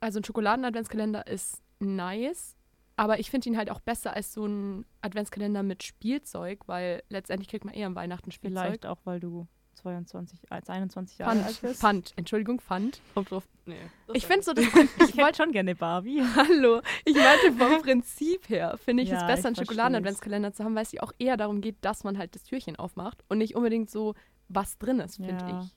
[0.00, 2.56] also ein Schokoladen-Adventskalender ist nice,
[2.96, 7.48] aber ich finde ihn halt auch besser als so ein Adventskalender mit Spielzeug, weil letztendlich
[7.48, 8.64] kriegt man eher am Weihnachten Spielzeug.
[8.64, 9.46] Vielleicht auch, weil du
[9.78, 11.80] 22, als 21 Jahre Pfand, alt bist.
[11.80, 13.00] Pfand, Entschuldigung, Pfand.
[13.14, 13.48] Kommt drauf.
[13.66, 13.76] Nee.
[14.12, 16.22] Ich finde so, das, Ich wollte schon gerne Barbie.
[16.36, 19.56] hallo, ich meinte vom Prinzip her, finde ich Ja, es besser, einen.
[19.56, 22.76] Schokoladen-Adventskalender zu haben, weil es ja auch eher darum geht, dass man halt das Türchen
[22.76, 24.14] aufmacht und nicht unbedingt so,
[24.48, 25.60] was drin ist, finde Ja.
[25.62, 25.74] ich.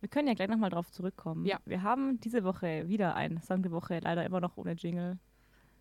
[0.00, 1.44] Wir können ja gleich nochmal drauf zurückkommen.
[1.44, 1.58] Ja.
[1.64, 5.18] Wir haben diese Woche wieder einen Song der Woche, leider immer noch ohne Jingle.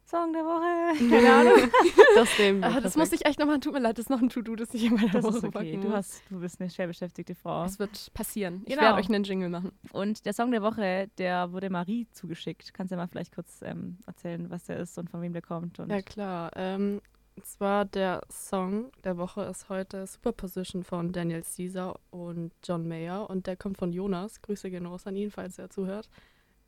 [0.10, 1.10] Song der Woche.
[1.10, 1.70] Keine Ahnung.
[2.16, 2.68] Das nehmen wir.
[2.68, 4.74] Ah, das muss ich echt nochmal, tut mir leid, das ist noch ein To-Do, das
[4.74, 5.78] ich in meiner Das Woche ist okay.
[5.82, 7.66] Du, hast, du bist eine schwer beschäftigte Frau.
[7.66, 8.62] Es wird passieren.
[8.66, 8.84] Ich Genau.
[8.84, 9.72] werde euch einen Jingle machen.
[9.92, 12.74] Und der Song der Woche, der wurde Marie zugeschickt.
[12.74, 15.42] Kannst du ja mal vielleicht kurz ähm, erzählen, was der ist und von wem der
[15.42, 15.78] kommt?
[15.80, 16.52] Und Ja, klar.
[16.56, 17.02] Ähm,
[17.36, 23.30] und zwar der Song der Woche ist heute Superposition von Daniel Caesar und John Mayer
[23.30, 24.42] und der kommt von Jonas.
[24.42, 26.10] Grüße gehen raus an ihn, falls er zuhört.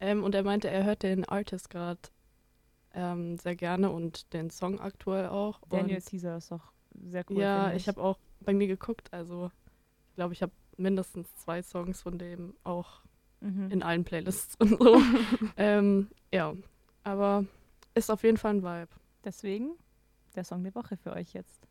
[0.01, 1.99] Ähm, und er meinte, er hört den Artist gerade
[2.93, 5.59] ähm, sehr gerne und den Song aktuell auch.
[5.69, 6.71] Daniel und Caesar ist doch
[7.09, 7.41] sehr cool.
[7.41, 9.13] ja, finde ich habe auch bei mir geguckt.
[9.13, 9.51] Also
[10.09, 13.01] ich glaube, ich habe mindestens zwei Songs von dem auch
[13.41, 13.71] Mhm.
[13.71, 15.01] in allen Playlists und so.
[15.57, 16.53] ähm, ja,
[17.05, 17.45] aber
[17.95, 18.89] ist auf jeden Fall ein Vibe.
[19.23, 19.71] Deswegen
[20.35, 21.65] der Song der Woche für euch jetzt.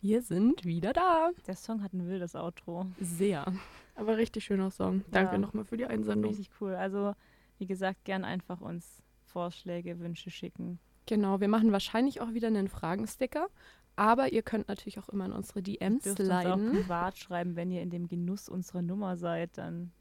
[0.00, 1.30] Wir sind wieder da.
[1.46, 2.86] Der Song hat ein wildes Outro.
[3.00, 3.52] Sehr.
[3.94, 5.04] Aber richtig schöner Song.
[5.10, 5.38] Danke Ja.
[5.38, 6.30] nochmal für die Einsendung.
[6.32, 6.74] Richtig cool.
[6.74, 7.14] Also,
[7.58, 10.78] wie gesagt, gern einfach uns Vorschläge, Wünsche schicken.
[11.06, 13.48] Genau, wir machen wahrscheinlich auch wieder einen Fragensticker.
[13.94, 17.70] Aber ihr könnt natürlich auch immer in unsere DMs Dürft uns auch privat schreiben, wenn
[17.70, 19.92] ihr in dem Genuss unserer Nummer seid, dann.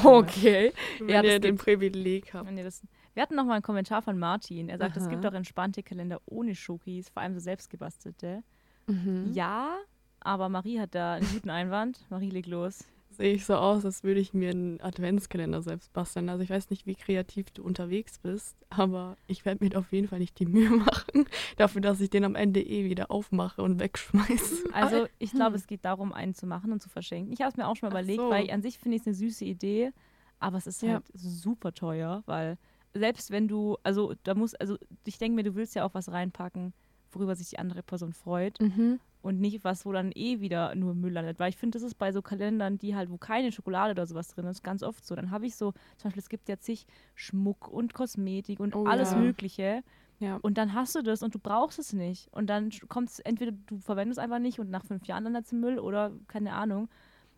[0.04, 0.74] okay.
[1.00, 1.58] Wenn Ja, ihr den.
[1.58, 2.50] Privileg habt.
[2.58, 4.70] Das wir hatten noch mal einen Kommentar von Martin.
[4.70, 5.10] Er sagt, es Aha.
[5.10, 8.44] gibt auch entspannte Kalender ohne Schokis, vor allem so selbstgebastelte.
[8.88, 9.32] Mhm.
[9.34, 9.78] Ja,
[10.20, 12.06] aber Marie hat da einen guten Einwand.
[12.10, 12.86] Marie, leg los.
[13.20, 16.30] Sehe ich so aus, als würde ich mir einen Adventskalender selbst basteln.
[16.30, 20.08] Also ich weiß nicht, wie kreativ du unterwegs bist, aber ich werde mir auf jeden
[20.08, 21.26] Fall nicht die Mühe machen,
[21.58, 24.70] dafür, dass ich den am Ende eh wieder aufmache und wegschmeiße.
[24.74, 25.56] Also ich glaube, hm.
[25.56, 27.34] es geht darum, einen zu machen und zu verschenken.
[27.34, 28.30] Ich habe es mir auch schon mal überlegt, so.
[28.30, 29.92] weil an sich finde ich es eine süße Idee,
[30.40, 30.94] aber es ist Ja.
[30.94, 32.58] halt super teuer, weil
[32.94, 36.10] selbst wenn du, also da muss, also ich denke mir, du willst ja auch was
[36.10, 36.74] reinpacken,
[37.12, 39.02] worüber sich die andere Person freut Mhm.
[39.22, 41.40] Und nicht was, wo dann eh wieder nur Müll landet.
[41.40, 44.30] Weil ich finde, das ist bei so Kalendern, die halt, wo keine Schokolade oder sowas
[44.30, 45.16] drin ist, ganz oft so.
[45.16, 48.86] Dann habe ich so, zum Beispiel, es gibt ja zig Schmuck und Kosmetik und Oh
[48.86, 49.18] alles ja.
[49.18, 49.84] Mögliche.
[50.20, 50.38] Ja.
[50.42, 52.28] Und dann hast du das und du brauchst es nicht.
[52.34, 55.46] Und dann kommt es entweder du verwendest es einfach nicht und nach fünf Jahren landet
[55.46, 56.90] es im Müll oder keine Ahnung.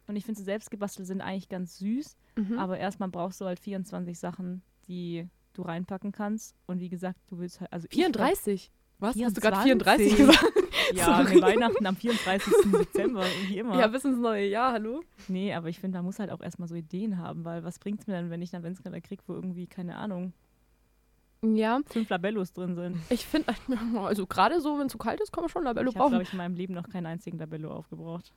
[0.07, 2.17] Und ich finde, so selbstgebastelt sind eigentlich ganz süß.
[2.37, 2.57] Mhm.
[2.59, 6.55] Aber erstmal brauchst du halt 24 Sachen, die du reinpacken kannst.
[6.65, 7.71] Und wie gesagt, du willst halt.
[7.71, 8.71] Also ich glaub- 34.
[8.99, 9.15] Was?
[9.19, 10.60] Hast du gerade 24 34 gesagt?
[10.93, 11.35] Ja, Sorry.
[11.35, 12.53] wir Weihnachten am 24.
[12.71, 13.79] Dezember, wie immer.
[13.79, 15.01] Ja, bis ins neue Jahr, hallo?
[15.27, 18.01] nee, aber ich finde, man muss halt auch erstmal so Ideen haben, weil was bringt
[18.01, 20.33] es mir denn, wenn ich einen Adventskalender kriege, wo irgendwie, keine Ahnung,
[21.43, 22.97] Ja, fünf Labellos drin sind?
[23.09, 23.53] ich finde,
[23.95, 26.11] also gerade so, wenn es zu kalt ist, kann man schon Labello ich habe, brauchen.
[26.11, 28.31] glaube ich, in meinem Leben noch keinen einzigen Labello aufgebraucht.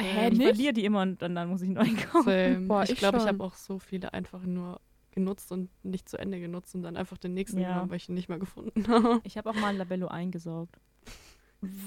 [0.00, 0.48] Hä, ich nicht?
[0.48, 2.68] verliere die immer und dann, dann muss ich neu kaufen.
[2.68, 3.28] Boah, ich ich glaube, ich schon.
[3.32, 4.80] habe auch so viele einfach nur
[5.12, 7.68] genutzt und nicht zu Ende genutzt und dann einfach den nächsten Ja.
[7.68, 9.20] genommen, weil ich ihn nicht mehr gefunden habe.
[9.22, 10.74] Ich habe auch mal ein Labello eingesaugt.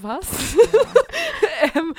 [0.01, 0.55] Was?
[0.55, 1.71] Ja.
[1.75, 1.93] ähm,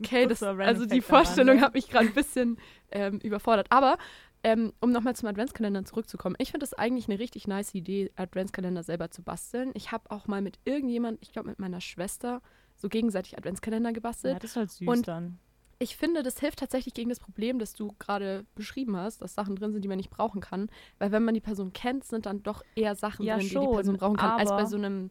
[0.00, 2.58] okay, das, also die Vorstellung hat mich gerade ein bisschen
[2.90, 3.66] ähm, überfordert.
[3.70, 3.98] Aber
[4.42, 8.82] ähm, um nochmal zum Adventskalender zurückzukommen, ich finde es eigentlich eine richtig nice Idee, Adventskalender
[8.82, 9.72] selber zu basteln.
[9.74, 12.42] Ich habe auch mal mit irgendjemand, ich glaube mit meiner Schwester,
[12.76, 14.34] so gegenseitig Adventskalender gebastelt.
[14.34, 15.38] ja, das ist halt süß Und dann.
[15.78, 19.56] Ich finde, das hilft tatsächlich gegen das Problem, das du gerade beschrieben hast, dass Sachen
[19.56, 20.70] drin sind, die man nicht brauchen kann.
[20.98, 23.54] Weil wenn man die Person kennt, sind dann doch eher Sachen Ja, drin, die die
[23.54, 25.10] schon, Person brauchen kann, als bei so einem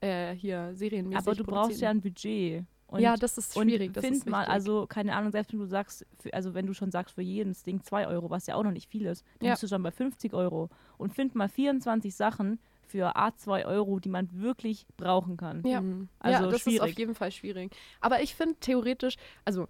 [0.00, 2.64] äh, hier serienmäßig Aber du brauchst ja ein Budget.
[2.88, 3.88] Und ja, das ist schwierig.
[3.88, 6.66] Und das find ist mal, also keine Ahnung, selbst wenn du sagst, für, also wenn
[6.66, 9.24] du schon sagst, für jedes Ding 2 Euro, was ja auch noch nicht viel ist,
[9.40, 9.52] dann Ja.
[9.54, 10.70] bist du schon bei 50 Euro.
[10.96, 15.64] Und find mal 24 Sachen für A2 Euro, die man wirklich brauchen kann.
[15.66, 15.80] Ja.
[15.80, 16.08] Mhm.
[16.20, 16.80] Also ja, das ist schwierig.
[16.82, 17.74] auf jeden Fall schwierig.
[18.00, 19.66] Aber ich finde theoretisch, also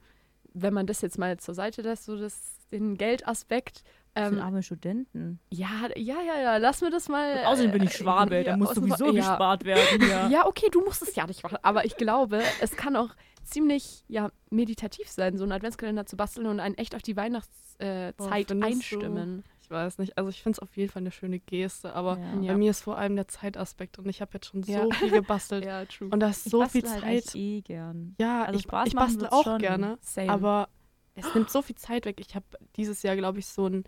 [0.53, 3.83] wenn man das jetzt mal zur Seite lässt, so das, den Geldaspekt,
[4.17, 5.39] ähm, arme Studenten.
[5.51, 7.45] ja, ja, ja, ja, lass mir das mal.
[7.45, 9.13] Außerdem bin ich äh, Schwabe, da ja, muss sowieso ja.
[9.13, 10.29] gespart werden hier.
[10.31, 11.59] Ja, okay, du musst es ja nicht machen.
[11.63, 13.11] Aber ich glaube, es kann auch
[13.45, 17.81] ziemlich ja, meditativ sein, so einen Adventskalender zu basteln und einen echt auf die Weihnachtszeit
[17.81, 18.67] äh, findest du?
[18.67, 19.45] einstimmen.
[19.63, 20.17] Ich weiß nicht.
[20.17, 22.41] Also ich finde es auf jeden Fall eine schöne Geste, aber Ja.
[22.41, 22.53] Ja.
[22.53, 24.87] bei mir ist vor allem der Zeitaspekt und ich habe jetzt schon so Ja.
[24.95, 25.65] viel gebastelt.
[25.67, 26.09] Ja, true.
[26.09, 27.05] Und da ist Ich so viel halt Zeit.
[27.05, 28.15] eigentlich eh gern.
[28.19, 29.59] Ja, Also ich, Spaß ich bastel auch schon.
[29.59, 29.99] gerne.
[30.03, 30.31] Same.
[30.33, 30.69] Aber
[31.15, 32.21] es nimmt so viel Zeit weg.
[32.21, 32.45] Ich habe
[32.77, 33.85] dieses Jahr, glaube ich, so ein,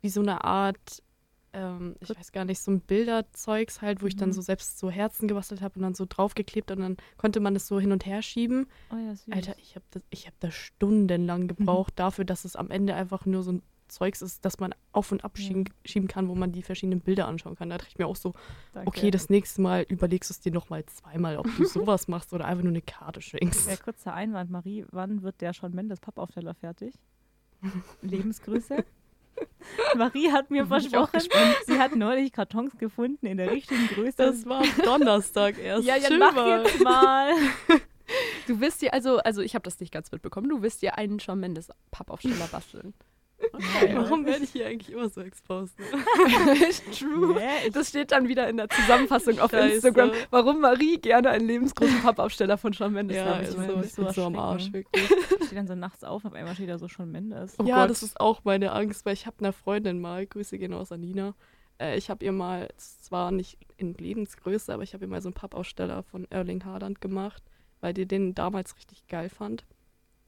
[0.00, 1.02] wie so eine Art,
[1.52, 4.34] ähm, ich weiß gar nicht, so ein Bilderzeugs halt, wo ich dann Mhm.
[4.34, 7.66] so selbst so Herzen gebastelt habe und dann so draufgeklebt und dann konnte man das
[7.66, 8.66] so hin und her schieben.
[8.92, 9.32] Oh ja, süß.
[9.34, 13.26] Alter, ich habe das, ich hab das stundenlang gebraucht dafür, dass es am Ende einfach
[13.26, 16.62] nur so ein Zeugs ist, dass man auf und abschieben schieben kann, wo man die
[16.62, 17.70] verschiedenen Bilder anschauen kann.
[17.70, 18.34] Da dachte ich mir auch so,
[18.72, 18.86] Danke.
[18.88, 22.44] okay, das nächste Mal überlegst du es dir nochmal zweimal, ob du sowas machst oder
[22.44, 23.66] einfach nur eine Karte schenkst.
[23.66, 26.94] Ja, kurzer Einwand, Marie, wann wird der schon Mendes Pappaufsteller fertig?
[28.02, 28.84] Lebensgrüße.
[29.96, 31.20] Marie hat mir versprochen,
[31.66, 34.16] sie hat neulich Kartons gefunden in der richtigen Größe.
[34.16, 35.86] Das war am Donnerstag erst.
[35.86, 36.62] ja, ja, mach mal.
[36.64, 37.32] jetzt mal.
[38.48, 41.20] Du wirst dir also, also ich habe das nicht ganz mitbekommen, du wirst dir einen
[41.20, 42.92] Shawn Mendes Pappaufsteller basteln.
[43.52, 45.78] Okay, warum werde ich hier eigentlich immer so exposed?
[45.78, 45.86] Ne?
[46.98, 47.34] True.
[47.34, 49.74] Nee, Das steht dann wieder in der Zusammenfassung auf Scheiße.
[49.76, 54.04] Instagram, warum Marie gerne einen lebensgroßen Pappaufsteller von Shawn Mendes Ja, ist so, ich so
[54.04, 54.88] bin so am Arsch, erschrecken.
[54.92, 55.10] wirklich.
[55.40, 57.54] ich stehe dann so nachts auf, auf einmal steht da so schon Mendes.
[57.58, 57.90] Oh ja, Gott.
[57.90, 61.34] das ist auch meine Angst, weil ich habe einer Freundin mal, Grüße gehen aus Anina,
[61.80, 65.28] äh, ich habe ihr mal, zwar nicht in Lebensgröße, aber ich habe ihr mal so
[65.28, 67.42] einen Pappaussteller von Erling Haaland gemacht,
[67.80, 69.64] weil die den damals richtig geil fand.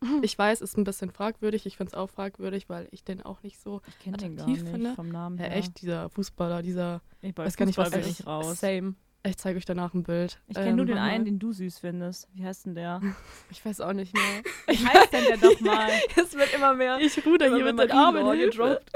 [0.22, 1.66] Ich weiß, ist ein bisschen fragwürdig.
[1.66, 3.80] Ich finde es auch fragwürdig, weil ich den auch nicht so.
[3.88, 4.94] Ich den attraktiv nicht finde.
[4.94, 5.56] vom Namen Ja, her.
[5.56, 7.00] echt, dieser Fußballer, dieser.
[7.20, 8.26] Ich weiß gar nicht, was ich ist.
[8.26, 8.60] raus.
[8.60, 8.94] Same.
[9.24, 10.40] Ich zeige euch danach ein Bild.
[10.48, 11.10] Ich kenne nur Ähm, den mach mal.
[11.10, 12.28] einen, den du süß findest.
[12.34, 13.00] Wie heißt denn der?
[13.52, 14.42] Ich weiß auch nicht mehr.
[14.66, 15.88] Wie heißt denn der doch mal?
[16.16, 16.98] es wird immer mehr.
[17.00, 18.90] Ich ruder hier mit den Armen gedroppt.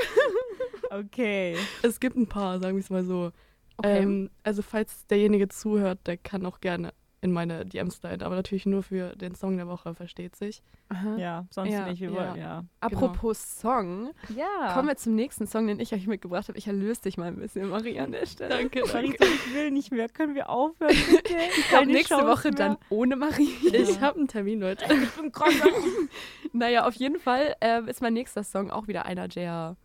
[0.91, 1.57] Okay.
[1.83, 3.31] Es gibt ein paar, sagen wir es mal so.
[3.77, 4.03] Okay.
[4.03, 6.93] Ähm, also falls derjenige zuhört, der kann auch gerne
[7.27, 10.63] in meine DMs leiten, aber natürlich nur für den Song der Woche, versteht sich.
[10.89, 11.17] Aha.
[11.17, 12.01] Ja, sonst Ja, nicht.
[12.01, 12.15] Wir ja.
[12.17, 12.65] wollen, ja.
[12.81, 14.73] Apropos Song, Ja.
[14.73, 16.57] kommen wir zum nächsten Song, den ich euch mitgebracht habe.
[16.57, 18.51] Ich erlöse dich mal ein bisschen, Marie, an der Stelle.
[18.51, 20.09] Danke, Marisa, ich will nicht mehr.
[20.09, 21.35] Können wir aufhören, bitte?
[21.59, 23.51] Ich glaube, nächste Woche dann ohne Marie.
[23.73, 24.85] Ich habe einen Termin, Leute.
[24.85, 25.55] Ich bin krank.
[26.53, 29.77] Naja, auf jeden Fall ähm, ist mein nächster Song auch wieder einer, der,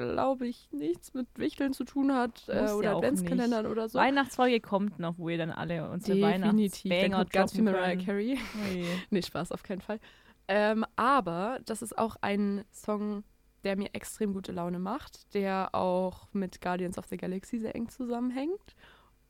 [0.00, 3.98] glaube ich, nichts mit Wichteln zu tun hat äh, ja oder auch Adventskalendern oder so.
[3.98, 7.96] Weihnachtsfolge kommt noch, wo ihr dann alle unsere Weihnachtsbanger kommt ganz viel Mariah.
[7.96, 8.38] Carey.
[8.72, 8.86] Ui.
[9.10, 10.00] Nee, Spaß, auf keinen Fall.
[10.48, 13.24] Ähm, aber das ist auch ein Song,
[13.64, 17.88] der mir extrem gute Laune macht, der auch mit Guardians of the Galaxy sehr eng
[17.88, 18.74] zusammenhängt.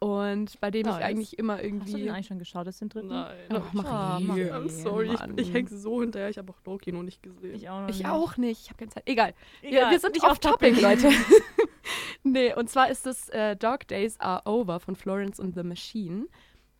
[0.02, 0.96] Und bei dem Nice.
[0.96, 1.92] ich eigentlich immer Hast du irgendwie.
[2.02, 3.08] den eigentlich schon geschaut, das sind dritten?
[3.08, 3.36] Nein.
[3.52, 3.86] Oh, Marie.
[3.88, 4.50] Ah, Marie.
[4.50, 5.34] I'm sorry, Mann.
[5.36, 6.30] ich, ich hänge so hinterher.
[6.30, 7.54] Ich habe auch Loki noch nicht gesehen.
[7.54, 8.08] Ich auch noch Ich nicht.
[8.08, 9.02] auch nicht, ich habe keine Zeit.
[9.06, 9.34] Egal.
[9.60, 11.10] Egal, Ja, wir sind nicht auf Topic, Leute.
[12.22, 16.28] nee, und zwar ist es äh, Dark Days Are Over von Florence and the Machine.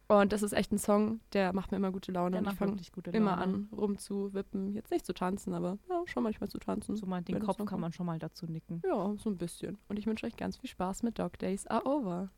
[0.09, 2.31] Und das ist echt ein Song, der macht mir immer gute Laune.
[2.33, 2.77] Der und ich fange
[3.13, 3.43] immer Laune.
[3.43, 4.73] an, rumzuwippen.
[4.73, 6.97] Jetzt nicht zu tanzen, aber ja, schon manchmal zu tanzen.
[6.97, 8.83] So mal den das Kopf kann man schon mal dazu nicken.
[8.85, 9.79] Ja, so ein bisschen.
[9.89, 12.31] Und ich wünsche euch ganz viel Spaß mit Dog Days Are Over.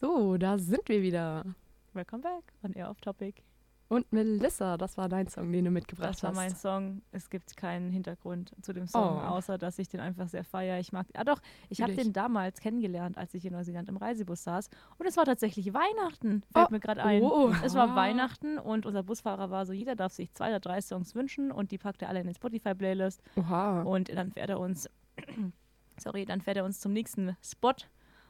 [0.00, 1.44] So, da sind wir wieder.
[1.92, 3.42] Welcome back on Air Off Topic.
[3.88, 6.36] Und Melissa, das war dein Song, den du mitgebracht Das war hast.
[6.36, 7.00] mein Song.
[7.10, 9.20] Es gibt keinen Hintergrund zu dem Song, Oh.
[9.20, 10.78] außer dass ich den einfach sehr feiere.
[10.78, 11.06] Ich mag.
[11.14, 14.68] Ah doch, ich habe den damals kennengelernt, als ich in Neuseeland im Reisebus saß.
[14.98, 16.42] Und es war tatsächlich Weihnachten.
[16.52, 16.70] Fällt Oh.
[16.70, 17.22] mir gerade ein.
[17.22, 17.50] Oh.
[17.64, 17.96] Es war Ah.
[17.96, 21.70] Weihnachten und unser Busfahrer war so, jeder darf sich zwei oder drei Songs wünschen und
[21.70, 23.22] die packt er alle in die Spotify-Playlist.
[23.36, 23.82] Oha.
[23.82, 24.88] Und dann fährt er uns,
[25.98, 27.72] sorry, dann fährt er uns zum nächsten Spot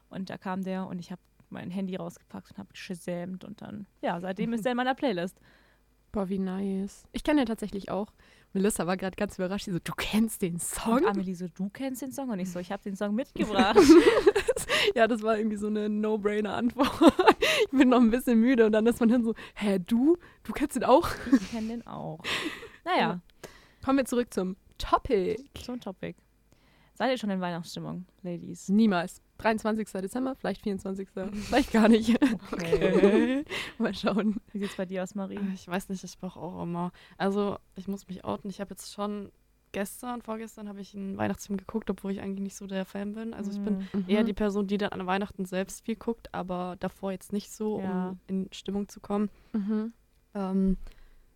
[0.09, 1.21] und da kam der und ich habe
[1.51, 5.41] mein Handy rausgepackt und habe gesamt und dann, ja, seitdem ist er in meiner Playlist.
[6.13, 7.07] Boah, wie nice.
[7.13, 8.13] Ich kenne den tatsächlich auch.
[8.55, 9.67] Melissa war gerade ganz überrascht.
[9.67, 10.95] Sie so, du kennst den Song?
[10.95, 12.31] Und Amelie so, du kennst den Song?
[12.31, 13.79] Und ich so, ich habe den Song mitgebracht.
[14.95, 16.91] ja, das war irgendwie so eine No-Brainer-Antwort.
[17.61, 20.17] ich bin noch ein bisschen müde und dann ist man dann so, hä, du?
[20.45, 21.09] Du kennst den auch?
[21.31, 22.21] ich kenne den auch.
[22.85, 23.21] Naja,
[23.85, 25.45] Kommen wir zurück zum Topic.
[25.63, 26.17] zum Topic.
[26.95, 28.69] Seid ihr schon in Weihnachtsstimmung, Ladies?
[28.69, 29.21] Niemals.
[29.39, 29.89] 23.
[30.03, 31.09] Dezember, vielleicht 24.
[31.13, 32.19] vielleicht gar nicht.
[32.53, 33.45] Okay.
[33.79, 34.41] Mal schauen.
[34.53, 35.37] Wie sieht's bei dir aus, Marie?
[35.37, 36.93] Äh, Ich weiß nicht, ich brauche auch immer.
[37.17, 38.51] Also, ich muss mich outen.
[38.51, 39.31] Ich habe jetzt schon
[39.73, 43.35] gestern, vorgestern habe ich einen Weihnachtsfilm geguckt, obwohl ich eigentlich nicht so der Fan bin.
[43.35, 44.05] Also, ich bin Hm.
[44.09, 47.81] eher die Person, die dann an Weihnachten selbst viel guckt, aber davor jetzt nicht so,
[47.81, 48.09] Ja.
[48.11, 49.31] um in Stimmung zu kommen.
[49.53, 49.93] Mhm.
[50.35, 50.77] Ähm,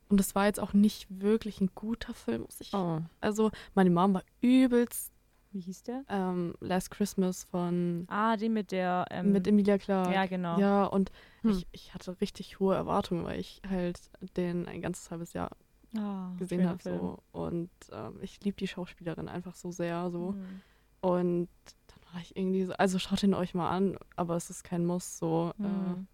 [0.09, 2.73] und das war jetzt auch nicht wirklich ein guter Film, muss ich.
[2.75, 3.01] Oh.
[3.21, 5.12] Also, meine Mom war übelst
[5.53, 6.05] Wie hieß der?
[6.09, 9.05] ähm, Last Christmas von Ah, den mit der.
[9.11, 10.13] Ähm, mit Emilia Clarke.
[10.13, 10.59] Ja, genau.
[10.59, 11.11] Ja, und
[11.43, 11.51] Hm.
[11.51, 14.01] ich, ich hatte richtig hohe Erwartungen, weil ich halt
[14.37, 15.51] den ein ganzes halbes Jahr
[15.97, 16.83] Ah, gesehen habe.
[16.83, 17.19] So.
[17.33, 20.11] Und ähm, ich liebe die Schauspielerin einfach so sehr.
[20.11, 20.33] So.
[20.33, 20.63] Mhm.
[21.03, 21.49] Und
[21.89, 24.87] dann war ich irgendwie so, also schaut ihn euch mal an, aber es ist kein
[24.87, 25.19] Muss.
[25.19, 25.53] So.
[25.59, 26.07] Äh, Mhm.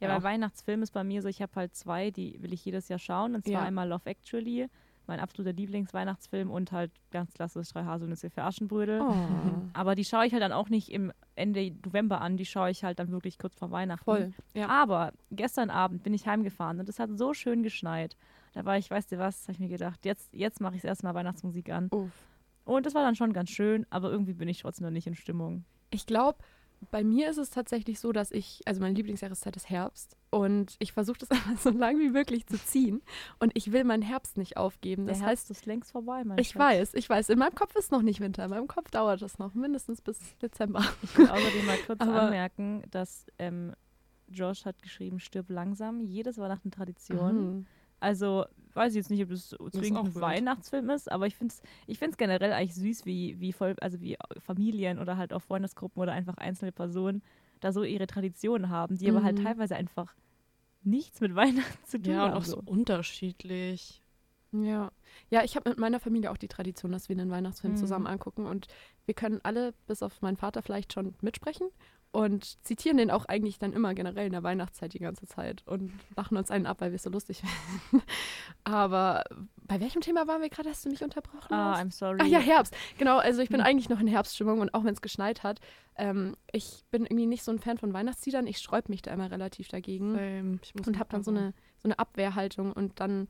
[0.00, 0.18] Ja, ja.
[0.18, 2.98] bei Weihnachtsfilmen ist bei mir so, ich habe halt zwei, die will ich jedes Jahr
[2.98, 3.34] schauen.
[3.36, 3.62] Und zwar Ja.
[3.62, 4.68] einmal Love Actually,
[5.06, 9.00] mein absoluter Lieblingsweihnachtsfilm und halt ganz klassisch Drei Haselnüsse für Aschenbrödel.
[9.00, 9.14] Oh.
[9.72, 12.84] Aber die schaue ich halt dann auch nicht im Ende November an, die schaue ich
[12.84, 14.04] halt dann wirklich kurz vor Weihnachten.
[14.04, 14.32] Voll.
[14.54, 14.68] Ja.
[14.68, 18.16] Aber gestern Abend bin ich heimgefahren und es hat so schön geschneit.
[18.52, 21.14] Da war ich, weißt du was, habe ich mir gedacht, jetzt, jetzt mache ich erstmal
[21.14, 21.88] Weihnachtsmusik an.
[21.90, 22.10] Uff.
[22.64, 25.14] Und das war dann schon ganz schön, aber irgendwie bin ich trotzdem noch nicht in
[25.14, 25.64] Stimmung.
[25.90, 26.38] Ich glaube,
[26.90, 30.92] bei mir ist es tatsächlich so, dass ich, also meine Lieblingsjahreszeit ist Herbst und ich
[30.92, 33.02] versuche das einfach so lang wie möglich zu ziehen
[33.38, 35.06] und ich will meinen Herbst nicht aufgeben.
[35.06, 36.60] Das Der heißt, Herbst ist längst vorbei, mein ich Schatz.
[36.60, 39.38] weiß, ich weiß, in meinem Kopf ist noch nicht Winter, in meinem Kopf dauert es
[39.38, 40.84] noch mindestens bis Dezember.
[41.02, 43.74] Ich will außerdem mal kurz Aber- anmerken, dass ähm,
[44.28, 46.00] Josh hat geschrieben, stirb langsam.
[46.00, 47.56] Jedes Weihnachten Tradition.
[47.58, 47.66] Mhm.
[48.00, 50.14] Also weiß ich jetzt nicht, ob das zwingend auch ein.
[50.14, 54.00] Weihnachtsfilm ist, aber ich finde es ich find's generell eigentlich süß, wie, wie voll, also
[54.00, 57.22] wie Familien oder halt auch Freundesgruppen oder einfach einzelne Personen
[57.60, 59.44] da so ihre Traditionen haben, die aber halt Mhm.
[59.44, 60.14] teilweise einfach
[60.82, 62.36] nichts mit Weihnachten zu tun ja, und haben.
[62.38, 64.02] auch so unterschiedlich.
[64.52, 64.90] Ja.
[65.30, 67.76] Ja, ich habe mit meiner Familie auch die Tradition, dass wir einen Weihnachtsfilm Mhm.
[67.76, 68.66] zusammen angucken und
[69.06, 71.68] wir können alle, bis auf meinen Vater vielleicht schon mitsprechen
[72.12, 75.90] und zitieren den auch eigentlich dann immer generell in der Weihnachtszeit die ganze Zeit und
[76.14, 77.42] lachen uns einen ab, weil wir es so lustig
[77.90, 78.04] finden.
[78.64, 79.24] Aber
[79.56, 80.68] bei welchem Thema waren wir gerade?
[80.70, 81.52] Hast du mich unterbrochen?
[81.52, 82.18] Ah, I'm sorry.
[82.20, 82.76] Ach ja, Herbst.
[82.98, 83.66] Genau, also ich bin Hm.
[83.66, 85.60] eigentlich noch in Herbststimmung und auch wenn es geschneit hat,
[85.96, 88.46] ähm, ich bin irgendwie nicht so ein Fan von Weihnachtsliedern.
[88.46, 91.54] Ich sträub mich da immer relativ dagegen Ähm, ich muss und habe dann so eine,
[91.82, 93.28] so eine Abwehrhaltung und dann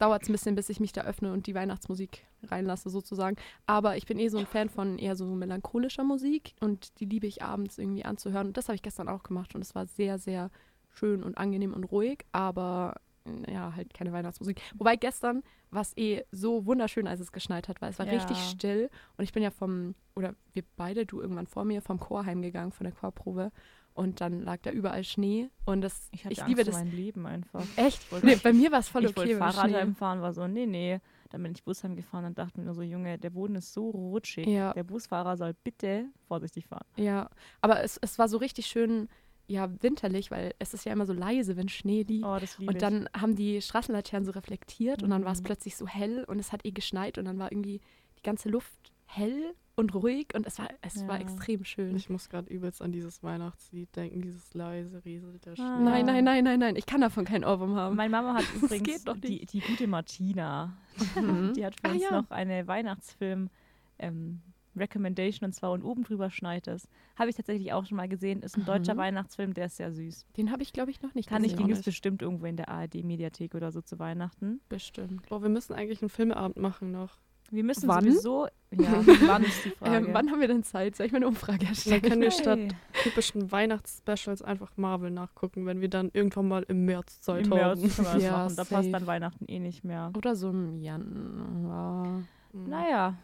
[0.00, 3.36] dauert es ein bisschen, bis ich mich da öffne und die Weihnachtsmusik reinlasse sozusagen.
[3.66, 7.26] Aber ich bin eh so ein Fan von eher so melancholischer Musik und die liebe
[7.26, 8.48] ich abends irgendwie anzuhören.
[8.48, 10.50] Und das habe ich gestern auch gemacht und es war sehr, sehr
[10.88, 14.60] schön und angenehm und ruhig, aber äh, ja, halt keine Weihnachtsmusik.
[14.76, 18.12] Wobei gestern war es eh so wunderschön, als es geschneit hat, weil es war Ja.
[18.12, 22.00] richtig still und ich bin ja vom, oder wir beide, du irgendwann vor mir, vom
[22.00, 23.52] Chor heimgegangen, von der Chorprobe
[23.94, 26.76] und dann lag da überall Schnee und das, Ich, ich, hatte liebe Angst das.
[26.84, 27.64] mein Leben einfach.
[27.76, 28.10] Echt?
[28.12, 29.16] wollte- Nee, bei mir war es voll ich okay.
[29.18, 31.00] wollte mit dem Fahrrad heimfahren, war so, nee, nee.
[31.30, 33.90] Dann bin ich Bus heimgefahren und dachte mir nur so, Junge, der Boden ist so
[33.90, 34.46] rutschig.
[34.48, 34.72] Ja.
[34.72, 36.84] Der Busfahrer soll bitte vorsichtig fahren.
[36.96, 37.28] Ja,
[37.60, 39.08] aber es, es war so richtig schön,
[39.46, 42.24] ja, winterlich, weil es ist ja immer so leise, wenn Schnee liegt.
[42.24, 45.44] Oh, und dann haben die Straßenlaternen so reflektiert und dann war es Mhm.
[45.44, 47.80] plötzlich so hell und es hat eh geschneit und dann war irgendwie
[48.18, 51.22] die ganze Luft hell und ruhig und es war, es war Ja.
[51.22, 51.96] extrem schön.
[51.96, 55.64] Ich muss gerade übelst an dieses Weihnachtslied denken, dieses leise rieselt der Schnee.
[55.64, 55.80] Ah.
[55.80, 57.76] Nein, nein, nein, nein, nein, ich kann davon keinen Ohrwurm ich.
[57.76, 57.96] haben.
[57.96, 60.76] Meine Mama hat übrigens geht doch die, die gute Martina.
[61.16, 61.54] Mhm.
[61.54, 62.10] Die hat für Ah, uns ja.
[62.20, 63.50] noch eine Weihnachtsfilm
[63.98, 64.40] ähm,
[64.76, 66.86] Recommendation und zwar und oben drüber schneit es.
[67.16, 68.40] Habe ich tatsächlich auch schon mal gesehen.
[68.42, 68.98] Ist ein deutscher Mhm.
[68.98, 70.26] Weihnachtsfilm, der ist sehr süß.
[70.36, 71.64] Den habe ich, glaube ich, noch nicht Kann ich, gesehen.
[71.64, 74.60] den gibt es bestimmt irgendwo in der ARD-Mediathek oder so zu Weihnachten.
[74.68, 75.28] Bestimmt.
[75.28, 77.18] Boah, wir müssen eigentlich einen Filmeabend machen noch.
[77.50, 78.04] Wir müssen Wann?
[78.04, 78.46] sowieso.
[78.70, 79.96] Ja, wann ist die Frage?
[80.06, 80.94] Ähm, wann haben wir denn Zeit?
[80.94, 82.02] Soll ich mal eine Umfrage Dann erstellen?
[82.02, 82.60] können wir statt
[83.02, 87.80] typischen Weihnachtsspecials einfach Marvel nachgucken, wenn wir dann irgendwann mal im März Zeit Im März
[87.80, 87.90] haben.
[87.90, 88.56] können wir das Ja, machen.
[88.56, 90.12] Da passt dann Weihnachten eh nicht mehr.
[90.16, 92.22] Oder so im Januar.
[92.52, 92.68] Mhm.
[92.68, 93.14] Naja,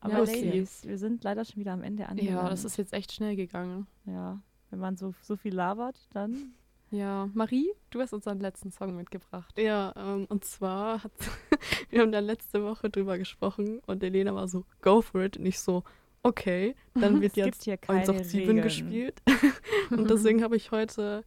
[0.00, 0.18] aber Ja.
[0.24, 2.36] Ladies, wir sind leider schon wieder am Ende angelangt.
[2.42, 3.86] Ja, das ist jetzt echt schnell gegangen.
[4.06, 6.54] Ja, wenn man so, so viel labert, dann.
[6.90, 9.58] Ja, Marie, du hast unseren letzten Song mitgebracht.
[9.58, 11.12] Ja, ähm, und zwar hat
[11.90, 15.36] wir haben da letzte Woche drüber gesprochen und Elena war so, go for it.
[15.36, 15.82] Und ich so,
[16.22, 18.62] okay, dann wird jetzt hier keine 1 auf 7 Regeln.
[18.62, 19.22] gespielt.
[19.90, 21.24] und deswegen habe ich heute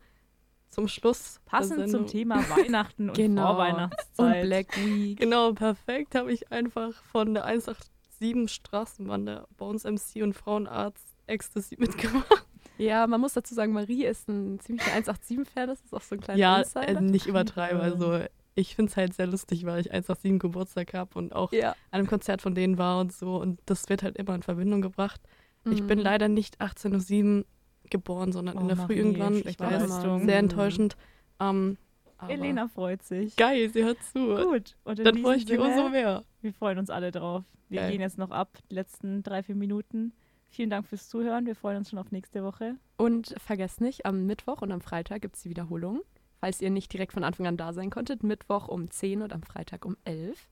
[0.69, 3.48] zum Schluss Passend zum Thema Weihnachten und Genau.
[3.54, 4.43] Vorweihnachtszeit.
[4.43, 5.19] Und Black Week.
[5.19, 6.15] Genau, perfekt.
[6.15, 12.45] Habe ich einfach von der 187 Straßenbande bei uns MC und Frauenarzt Ecstasy mitgemacht.
[12.80, 15.68] Ja, man muss dazu sagen, Marie ist ein ziemlicher 187-Fan.
[15.68, 16.88] Das ist auch so ein kleiner Ja, Insider.
[16.88, 17.78] äh, nicht übertreiben.
[17.80, 17.84] Ja.
[17.84, 18.20] Also
[18.56, 21.72] ich finde es halt sehr lustig, weil ich 187 Geburtstag habe und auch ja.
[21.72, 23.36] an einem Konzert von denen war und so.
[23.38, 25.22] Und das wird halt immer in Verbindung gebracht.
[25.70, 26.04] Ich bin Mhm.
[26.06, 27.46] leider nicht 18.07
[27.89, 29.36] geboren, sondern Oh, in der Früh Marie, irgendwann.
[29.46, 30.20] Ich weiß, Leistung.
[30.26, 30.46] sehr Mhm.
[30.50, 30.98] enttäuschend.
[31.39, 31.78] Ähm,
[32.18, 33.36] aber Elena freut sich.
[33.36, 34.36] Geil, sie hört zu.
[34.36, 34.78] Gut.
[34.84, 36.24] Und Dann freue ich mich umso mehr.
[36.42, 37.44] Wir freuen uns alle drauf.
[37.70, 37.92] Wir Geil.
[37.92, 40.13] gehen jetzt noch ab, die letzten drei, vier Minuten.
[40.50, 41.46] Vielen Dank fürs Zuhören.
[41.46, 42.76] Wir freuen uns schon auf nächste Woche.
[42.98, 46.02] Und vergesst nicht, am Mittwoch und am Freitag gibt es die Wiederholung.
[46.40, 49.44] Falls ihr nicht direkt von Anfang an da sein konntet, Mittwoch um 10 und am
[49.44, 50.48] Freitag um 11.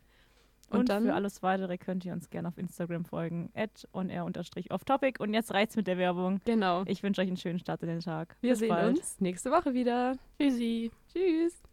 [0.70, 3.50] Und, Und, dann für alles weitere könnt ihr uns gerne auf Instagram folgen.
[3.54, 5.20] At onair-offtopic.
[5.20, 6.42] Und jetzt reicht's mit der Werbung.
[6.44, 6.84] Genau.
[6.88, 8.36] Ich wünsche euch einen schönen Start in den Tag.
[8.42, 8.98] Wir Bis sehen bald.
[8.98, 10.18] uns nächste Woche wieder.
[10.38, 10.92] Tschüssi.
[11.14, 11.64] Tschüss.